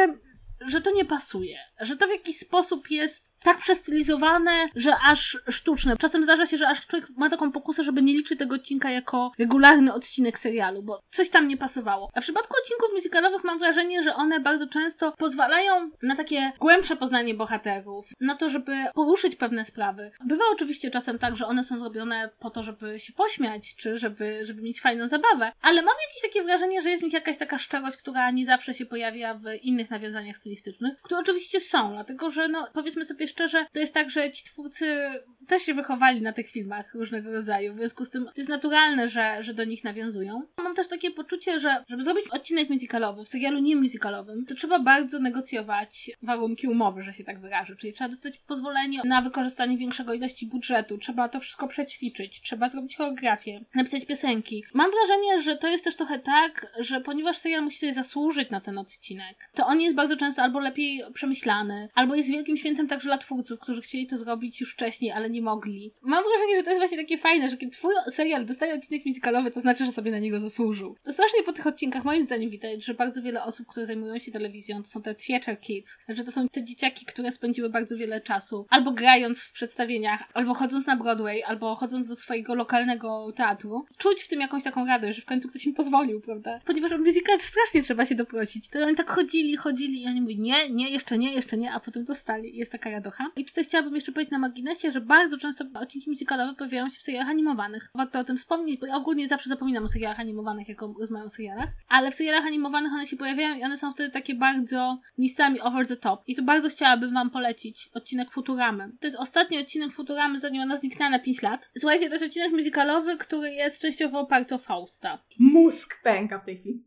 [0.67, 5.97] że to nie pasuje, że to w jakiś sposób jest tak przestylizowane, że aż sztuczne.
[5.97, 9.31] Czasem zdarza się, że aż człowiek ma taką pokusę, żeby nie liczyć tego odcinka jako
[9.39, 12.09] regularny odcinek serialu, bo coś tam nie pasowało.
[12.13, 16.95] A w przypadku odcinków musicalowych mam wrażenie, że one bardzo często pozwalają na takie głębsze
[16.95, 20.11] poznanie bohaterów, na to, żeby poruszyć pewne sprawy.
[20.25, 24.45] Bywa oczywiście czasem tak, że one są zrobione po to, żeby się pośmiać, czy żeby,
[24.45, 27.57] żeby mieć fajną zabawę, ale mam jakieś takie wrażenie, że jest w nich jakaś taka
[27.57, 32.47] szczerość, która nie zawsze się pojawia w innych nawiązaniach stylistycznych, które oczywiście są, dlatego że
[32.47, 35.09] no powiedzmy sobie szczerze, to jest tak, że ci twórcy
[35.47, 39.07] też się wychowali na tych filmach różnego rodzaju, w związku z tym to jest naturalne,
[39.07, 40.41] że, że do nich nawiązują.
[40.63, 44.79] Mam też takie poczucie, że żeby zrobić odcinek musicalowy w serialu nie musicalowym, to trzeba
[44.79, 50.13] bardzo negocjować warunki umowy, że się tak wyrażę, czyli trzeba dostać pozwolenie na wykorzystanie większego
[50.13, 54.63] ilości budżetu, trzeba to wszystko przećwiczyć, trzeba zrobić choreografię, napisać piosenki.
[54.73, 58.61] Mam wrażenie, że to jest też trochę tak, że ponieważ serial musi sobie zasłużyć na
[58.61, 63.09] ten odcinek, to on jest bardzo często albo lepiej przemyślany, albo jest wielkim świętem także
[63.09, 65.93] dla twórców, którzy chcieli to zrobić już wcześniej, ale nie mogli.
[66.01, 69.51] Mam wrażenie, że to jest właśnie takie fajne, że kiedy twój serial dostaje odcinek musicalowy,
[69.51, 70.95] to znaczy, że sobie na niego zasłużył.
[71.03, 74.31] To strasznie po tych odcinkach moim zdaniem widać, że bardzo wiele osób, które zajmują się
[74.31, 78.21] telewizją, to są te theater kids, że to są te dzieciaki, które spędziły bardzo wiele
[78.21, 83.85] czasu albo grając w przedstawieniach, albo chodząc na Broadway, albo chodząc do swojego lokalnego teatru.
[83.97, 86.59] Czuć w tym jakąś taką radość, że w końcu ktoś im pozwolił, prawda?
[86.65, 88.67] Ponieważ o musical strasznie trzeba się doprosić.
[88.67, 91.79] To oni tak chodzili, chodzili i oni mówili, nie, nie, jeszcze nie, jeszcze nie, a
[91.79, 92.57] potem dostali.
[92.57, 93.31] Jest taka radocha.
[93.35, 97.01] I tutaj chciałabym jeszcze powiedzieć na marginesie, że bardzo często odcinki musicalowe pojawiają się w
[97.01, 97.89] serialach animowanych.
[97.95, 101.29] Warto o tym wspomnieć, bo ja ogólnie zawsze zapominam o serialach animowanych, jak rozmawiam o
[101.29, 105.61] serialach, ale w serialach animowanych one się pojawiają i one są wtedy takie bardzo listami
[105.61, 106.23] over the top.
[106.27, 108.91] I tu bardzo chciałabym wam polecić odcinek Futuramy.
[108.99, 111.69] To jest ostatni odcinek Futuramy, zanim ona zniknęła na 5 lat.
[111.77, 115.23] Słuchajcie, to jest odcinek musicalowy, który jest częściowo oparty o Fausta.
[115.39, 116.83] Mózg pęka w tej chwili.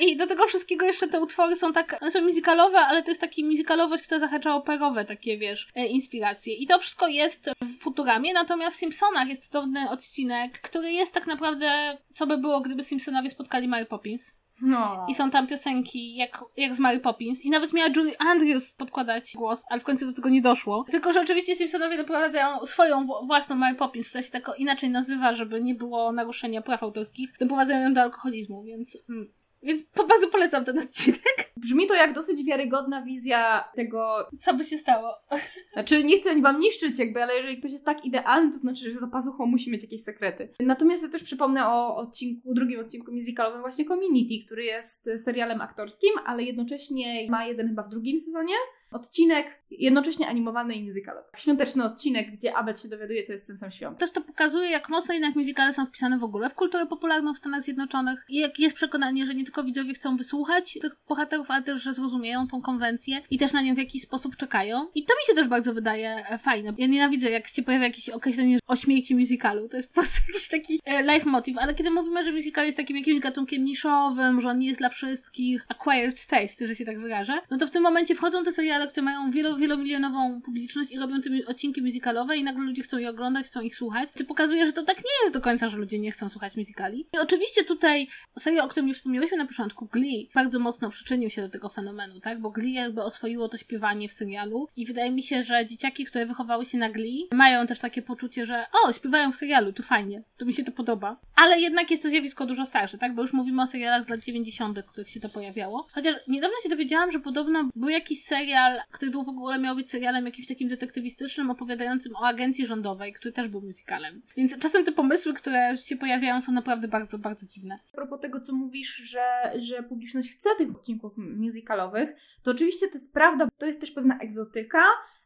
[0.00, 3.20] I do tego wszystkiego jeszcze te utwory są tak, one są musicalowe, ale to jest
[3.20, 6.54] taki musicalowość, która zahacza operowe takie, wiesz, e, inspiracje.
[6.54, 11.26] I to wszystko jest w Futuramie, natomiast w Simpsonach jest cudowny odcinek, który jest tak
[11.26, 14.38] naprawdę, co by było, gdyby Simpsonowie spotkali Mary Poppins.
[14.62, 15.06] No.
[15.08, 17.44] I są tam piosenki jak, jak z Mary Poppins.
[17.44, 20.84] I nawet miała Julie Andrews podkładać głos, ale w końcu do tego nie doszło.
[20.90, 25.62] Tylko, że oczywiście Simpsonowie doprowadzają swoją własną Mary Poppins, która się tak inaczej nazywa, żeby
[25.62, 27.28] nie było naruszenia praw autorskich.
[27.40, 28.98] Doprowadzają ją do alkoholizmu, więc...
[29.08, 29.37] Mm.
[29.62, 31.52] Więc po, bardzo polecam ten odcinek.
[31.56, 35.14] Brzmi to jak dosyć wiarygodna wizja tego, co by się stało.
[35.72, 38.98] Znaczy, nie chcę wam niszczyć jakby, ale jeżeli ktoś jest tak idealny, to znaczy, że
[38.98, 40.48] za pazuchą musi mieć jakieś sekrety.
[40.60, 46.10] Natomiast ja też przypomnę o odcinku, drugim odcinku musicalowym właśnie Community, który jest serialem aktorskim,
[46.24, 48.54] ale jednocześnie ma jeden chyba w drugim sezonie
[48.90, 51.26] odcinek jednocześnie animowany i musicalowy.
[51.36, 53.98] Świąteczny odcinek, gdzie Abed się dowiaduje, co jest sensem świąt.
[53.98, 57.38] Też to pokazuje, jak mocno jednak musicale są wpisane w ogóle w kulturę popularną w
[57.38, 61.62] Stanach Zjednoczonych i jak jest przekonanie, że nie tylko widzowie chcą wysłuchać tych bohaterów, ale
[61.62, 64.86] też, że zrozumieją tą konwencję i też na nią w jakiś sposób czekają.
[64.94, 66.74] I to mi się też bardzo wydaje e, fajne.
[66.78, 69.68] Ja nienawidzę, jak się pojawia jakieś określenie o śmierci musicalu.
[69.68, 72.78] To jest po prostu jakiś taki e, life motive, ale kiedy mówimy, że musical jest
[72.78, 77.00] takim jakimś gatunkiem niszowym, że on nie jest dla wszystkich, acquired taste, że się tak
[77.00, 80.98] wyrażę, no to w tym momencie wchodzą te seriale, które mają wielo, wielomilionową publiczność i
[80.98, 84.66] robią te odcinki musicalowe i nagle ludzie chcą je oglądać, chcą ich słuchać, co pokazuje,
[84.66, 87.06] że to tak nie jest do końca, że ludzie nie chcą słuchać musicali.
[87.14, 88.08] I oczywiście tutaj
[88.38, 92.20] serial, o którym już wspomniałyśmy na początku, Glee, bardzo mocno przyczynił się do tego fenomenu,
[92.20, 92.40] tak?
[92.40, 96.26] Bo Glee jakby oswoiło to śpiewanie w serialu i wydaje mi się, że dzieciaki, które
[96.26, 100.22] wychowały się na Glee, mają też takie poczucie, że o, śpiewają w serialu, to fajnie,
[100.36, 101.16] to mi się to podoba.
[101.36, 103.14] Ale jednak jest to zjawisko dużo starsze, tak?
[103.14, 105.86] Bo już mówimy o serialach z lat 90., w których się to pojawiało.
[105.92, 109.76] Chociaż niedawno się dowiedziałam, że podobno był jakiś serial serial, który był w ogóle miał
[109.76, 114.22] być serialem jakimś takim detektywistycznym, opowiadającym o agencji rządowej, który też był musicalem.
[114.36, 117.78] Więc czasem te pomysły, które się pojawiają, są naprawdę bardzo, bardzo dziwne.
[117.92, 122.98] A propos tego, co mówisz, że, że publiczność chce tych odcinków musicalowych, to oczywiście to
[122.98, 124.82] jest prawda, to jest też pewna egzotyka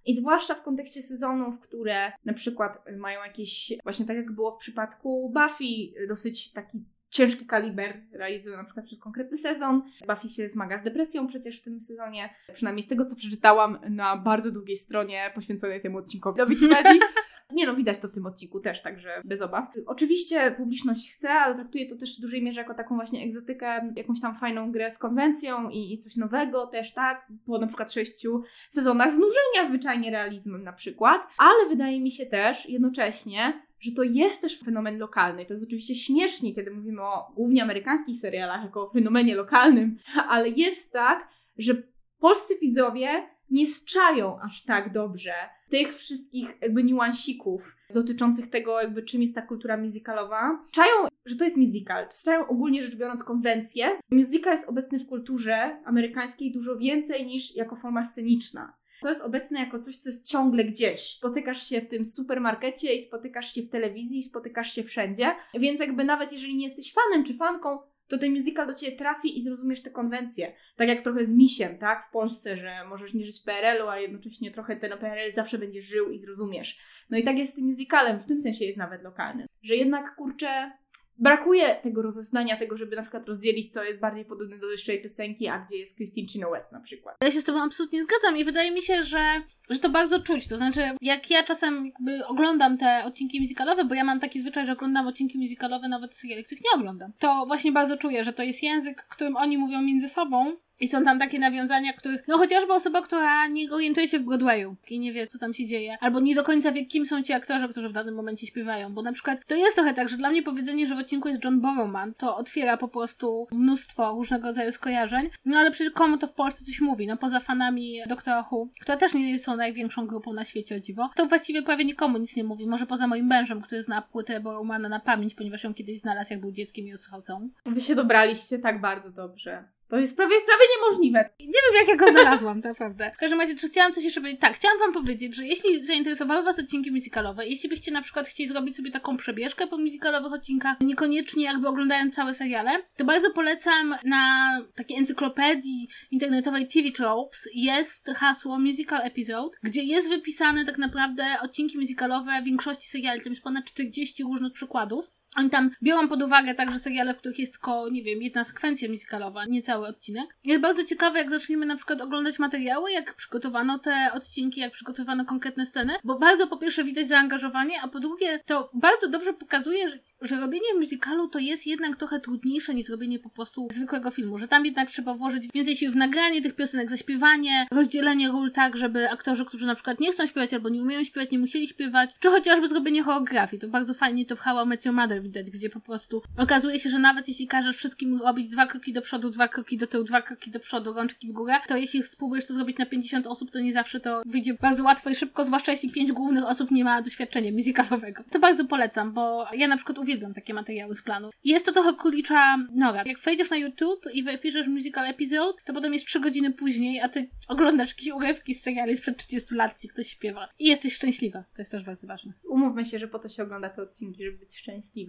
[0.07, 4.59] i zwłaszcza w kontekście sezonów, które na przykład mają jakieś, właśnie tak jak było w
[4.59, 9.83] przypadku Buffy, dosyć taki ciężki kaliber realizuje na przykład przez konkretny sezon.
[10.09, 12.35] Buffy się zmaga z depresją przecież w tym sezonie.
[12.53, 17.01] Przynajmniej z tego, co przeczytałam na bardzo długiej stronie poświęconej temu odcinkowi na Wikipedii.
[17.53, 19.65] Nie no, widać to w tym odcinku też, także bez obaw.
[19.87, 24.21] Oczywiście publiczność chce, ale traktuje to też w dużej mierze jako taką właśnie egzotykę, jakąś
[24.21, 27.27] tam fajną grę z konwencją i, i coś nowego też, tak?
[27.47, 31.23] Po na przykład sześciu sezonach znużenia zwyczajnie realizmem na przykład.
[31.39, 35.45] Ale wydaje mi się też jednocześnie, że to jest też fenomen lokalny.
[35.45, 39.97] To jest oczywiście śmiesznie, kiedy mówimy o głównie amerykańskich serialach jako o fenomenie lokalnym,
[40.29, 41.29] ale jest tak,
[41.59, 41.83] że
[42.19, 45.33] polscy widzowie nie sczają aż tak dobrze
[45.71, 50.61] tych wszystkich jakby niuansików dotyczących tego, jakby czym jest ta kultura musicalowa.
[50.73, 52.09] Czają, że to jest musical.
[52.25, 53.87] Czają ogólnie rzecz biorąc konwencję.
[54.11, 58.82] Musical jest obecny w kulturze amerykańskiej dużo więcej niż jako forma sceniczna.
[59.03, 61.01] To jest obecne jako coś, co jest ciągle gdzieś.
[61.01, 65.35] Spotykasz się w tym supermarkecie i spotykasz się w telewizji i spotykasz się wszędzie.
[65.55, 67.79] Więc jakby nawet jeżeli nie jesteś fanem czy fanką,
[68.09, 70.53] to ten musical do ciebie trafi i zrozumiesz te konwencje.
[70.77, 72.07] Tak jak trochę z misiem, tak?
[72.09, 75.83] W Polsce, że możesz nie żyć w PRL-u, a jednocześnie trochę ten PRL zawsze będzie
[75.83, 76.81] żył i zrozumiesz.
[77.11, 79.45] No i tak jest z tym musicalem, w tym sensie jest nawet lokalny.
[79.63, 80.73] Że jednak, kurczę,
[81.19, 85.49] brakuje tego rozeznania, tego, żeby na przykład rozdzielić, co jest bardziej podobne do jeszcze piosenki,
[85.49, 87.17] a gdzie jest Christine Chenoweth na przykład.
[87.23, 90.49] Ja się z tobą absolutnie zgadzam i wydaje mi się, że, że to bardzo czuć.
[90.49, 94.67] To znaczy, jak ja czasem jakby oglądam te odcinki musicalowe, bo ja mam taki zwyczaj,
[94.67, 98.43] że oglądam odcinki musicalowe nawet seriali, których nie oglądam, to właśnie bardzo czuję, że to
[98.43, 102.73] jest język, którym oni mówią między sobą, i są tam takie nawiązania, których, no chociażby
[102.73, 106.21] osoba, która nie orientuje się w Broadwayu i nie wie, co tam się dzieje, albo
[106.21, 109.13] nie do końca wie, kim są ci aktorzy, którzy w danym momencie śpiewają, bo na
[109.13, 112.15] przykład to jest trochę tak, że dla mnie powiedzenie, że w odcinku jest John Borrowman,
[112.15, 116.65] to otwiera po prostu mnóstwo różnego rodzaju skojarzeń, no ale przecież komu to w Polsce
[116.65, 120.77] coś mówi, no poza fanami Doktora Who, która też nie są największą grupą na świecie,
[120.77, 124.03] o dziwo, to właściwie prawie nikomu nic nie mówi, może poza moim mężem, który zna
[124.03, 127.49] płytę Borrowmana na pamięć, ponieważ ją kiedyś znalazł, jak był dzieckiem i odsłuchał całą.
[127.67, 129.65] Wy się dobraliście tak bardzo dobrze.
[129.93, 131.31] To jest prawie, prawie niemożliwe.
[131.41, 133.11] Nie wiem, jak ja go znalazłam, naprawdę.
[133.15, 134.41] W każdym razie, czy chciałam coś jeszcze powiedzieć?
[134.41, 138.49] Tak, chciałam wam powiedzieć, że jeśli zainteresowały was odcinki musicalowe, jeśli byście na przykład chcieli
[138.49, 143.95] zrobić sobie taką przebieżkę po musicalowych odcinkach, niekoniecznie jakby oglądając całe seriale, to bardzo polecam
[144.05, 151.25] na takiej encyklopedii internetowej TV Tropes jest hasło musical episode, gdzie jest wypisane tak naprawdę
[151.43, 155.11] odcinki musicalowe większości seriali, tam jest ponad 40 różnych przykładów.
[155.37, 158.89] Oni tam biorą pod uwagę także seriale, w których jest tylko, nie wiem, jedna sekwencja
[158.89, 160.37] musicalowa, nie cały odcinek.
[160.45, 165.25] Jest bardzo ciekawe, jak zaczniemy na przykład oglądać materiały, jak przygotowano te odcinki, jak przygotowano
[165.25, 169.89] konkretne sceny, bo bardzo po pierwsze widać zaangażowanie, a po drugie to bardzo dobrze pokazuje,
[169.89, 174.39] że, że robienie musicalu to jest jednak trochę trudniejsze niż robienie po prostu zwykłego filmu,
[174.39, 178.77] że tam jednak trzeba włożyć więcej sił w nagranie tych piosenek, zaśpiewanie, rozdzielenie ról tak,
[178.77, 182.11] żeby aktorzy, którzy na przykład nie chcą śpiewać albo nie umieją śpiewać, nie musieli śpiewać,
[182.21, 183.61] czy chociażby zrobienie choreografii.
[183.61, 186.91] To bardzo fajnie to w How I Met Mother widać, gdzie po prostu okazuje się,
[186.91, 190.23] że nawet jeśli każesz wszystkim robić dwa kroki do przodu, dwa kroki do tyłu, dwa
[190.23, 193.61] kroki do przodu, rączki w górę, to jeśli spróbujesz to zrobić na 50 osób, to
[193.61, 197.03] nie zawsze to wyjdzie bardzo łatwo i szybko, zwłaszcza jeśli pięć głównych osób nie ma
[197.03, 198.25] doświadczenia musicalowego.
[198.31, 201.31] To bardzo polecam, bo ja na przykład uwielbiam takie materiały z planu.
[201.45, 203.03] Jest to trochę kulicza nora.
[203.07, 207.09] Jak wejdziesz na YouTube i wpiszesz musical episode, to potem jest trzy godziny później, a
[207.09, 210.49] ty oglądasz jakieś urywki z seriali sprzed 30 lat, gdzie ktoś śpiewa.
[210.59, 211.45] I jesteś szczęśliwa.
[211.55, 212.33] To jest też bardzo ważne.
[212.45, 214.55] Umówmy się, że po to się ogląda te odcinki, żeby być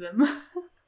[0.04, 0.28] 人吗？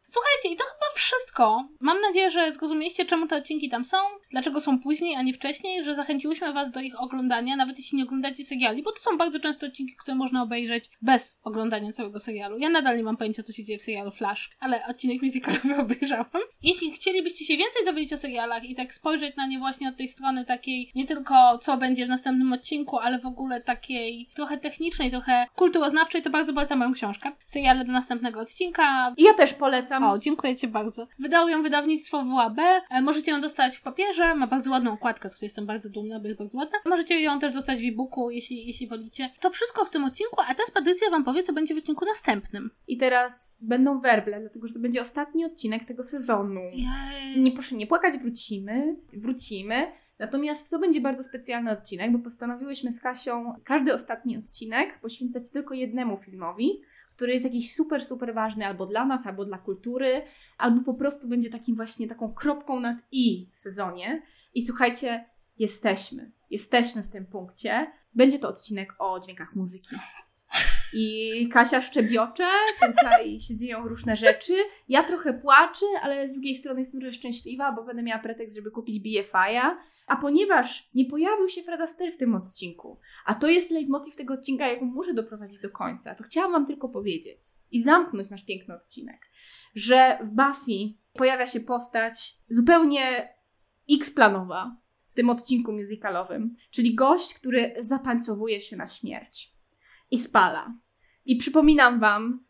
[0.07, 1.67] Słuchajcie, i to chyba wszystko.
[1.81, 3.97] Mam nadzieję, że zrozumieliście, czemu te odcinki tam są,
[4.31, 8.03] dlaczego są później, a nie wcześniej, że zachęciłyśmy Was do ich oglądania, nawet jeśli nie
[8.03, 12.57] oglądacie seriali, bo to są bardzo często odcinki, które można obejrzeć bez oglądania całego serialu.
[12.57, 16.25] Ja nadal nie mam pojęcia, co się dzieje w serialu Flash, ale odcinek musicalowy obejrzałam.
[16.63, 20.07] Jeśli chcielibyście się więcej dowiedzieć o serialach i tak spojrzeć na nie właśnie od tej
[20.07, 25.11] strony takiej, nie tylko co będzie w następnym odcinku, ale w ogóle takiej trochę technicznej,
[25.11, 27.31] trochę kulturoznawczej, to bardzo polecam moją książkę.
[27.45, 29.13] Seriale do następnego odcinka.
[29.17, 31.07] Ja też polecam o, dziękuję Ci bardzo.
[31.19, 32.59] Wydało ją wydawnictwo WAB.
[32.89, 34.35] E, możecie ją dostać w papierze.
[34.35, 36.77] Ma bardzo ładną okładkę, z której jestem bardzo dumna, bo jest bardzo ładna.
[36.85, 39.29] Możecie ją też dostać w e-booku, jeśli, jeśli wolicie.
[39.39, 42.71] To wszystko w tym odcinku, a teraz Patrycja Wam powie, co będzie w odcinku następnym.
[42.87, 46.59] I teraz będą werble, dlatego że to będzie ostatni odcinek tego sezonu.
[46.59, 47.41] Jej.
[47.41, 48.95] Nie proszę nie płakać, wrócimy.
[49.17, 49.91] Wrócimy.
[50.19, 55.73] Natomiast to będzie bardzo specjalny odcinek, bo postanowiłyśmy z Kasią każdy ostatni odcinek poświęcać tylko
[55.73, 56.81] jednemu filmowi
[57.16, 60.22] który jest jakiś super, super ważny albo dla nas, albo dla kultury,
[60.57, 64.24] albo po prostu będzie takim właśnie taką kropką nad i w sezonie.
[64.53, 69.95] I słuchajcie, jesteśmy jesteśmy w tym punkcie, będzie to odcinek o dźwiękach muzyki.
[70.97, 72.47] I Kasia szczebiocze,
[72.79, 74.53] tutaj się dzieją różne rzeczy.
[74.89, 78.71] Ja trochę płaczę, ale z drugiej strony jestem trochę szczęśliwa, bo będę miała pretekst, żeby
[78.71, 79.77] kupić BFI-a.
[80.07, 84.33] A ponieważ nie pojawił się Fred Astaire w tym odcinku, a to jest leitmotiv tego
[84.33, 87.39] odcinka, jaką muszę doprowadzić do końca, to chciałam Wam tylko powiedzieć
[87.71, 89.19] i zamknąć nasz piękny odcinek,
[89.75, 93.35] że w Buffy pojawia się postać zupełnie
[93.91, 94.77] x-planowa
[95.09, 99.55] w tym odcinku musicalowym, czyli gość, który zatańcowuje się na śmierć
[100.11, 100.84] i spala.
[101.26, 102.45] I przypominam wam,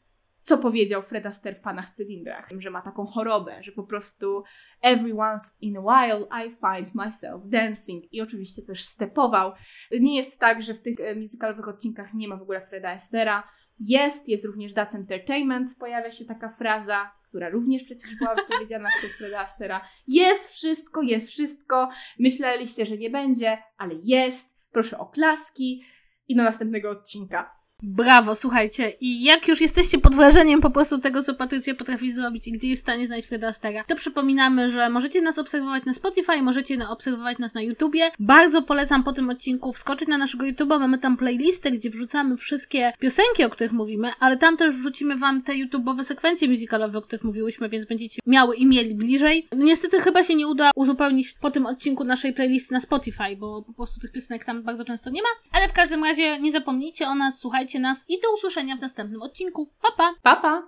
[0.45, 4.43] co powiedział Fred Astaire w Panach Cylindrach, że ma taką chorobę, że po prostu
[4.81, 9.51] every once in a while I find myself dancing i oczywiście też stepował.
[9.99, 13.47] Nie jest tak, że w tych e, musicalowych odcinkach nie ma w ogóle Freda Astera.
[13.79, 19.17] Jest, jest również That's Entertainment, pojawia się taka fraza, która również przecież była wypowiedziana przez
[19.17, 19.81] Freda Astera.
[20.07, 21.89] Jest wszystko, jest wszystko.
[22.19, 24.55] Myśleliście, że nie będzie, ale jest.
[24.71, 25.83] Proszę o klaski
[26.27, 27.64] i do następnego odcinka.
[27.87, 28.93] Brawo, słuchajcie.
[29.01, 32.67] I jak już jesteście pod wrażeniem po prostu tego, co Patrycja potrafi zrobić i gdzie
[32.67, 36.89] jest w stanie znaleźć Freda Astera, to przypominamy, że możecie nas obserwować na Spotify, możecie
[36.89, 38.11] obserwować nas na YouTubie.
[38.19, 40.79] Bardzo polecam po tym odcinku wskoczyć na naszego YouTube'a.
[40.79, 45.43] Mamy tam playlistę, gdzie wrzucamy wszystkie piosenki, o których mówimy, ale tam też wrzucimy wam
[45.43, 49.47] te YouTube'owe sekwencje musicalowe, o których mówiłyśmy, więc będziecie miały i mieli bliżej.
[49.55, 53.73] Niestety chyba się nie uda uzupełnić po tym odcinku naszej playlisty na Spotify, bo po
[53.73, 57.15] prostu tych piosenek tam bardzo często nie ma, ale w każdym razie nie zapomnijcie o
[57.15, 59.69] nas, słuchajcie wspierajcie nas i do usłyszenia w następnym odcinku.
[59.81, 60.13] Pa pa!
[60.21, 60.67] pa, pa.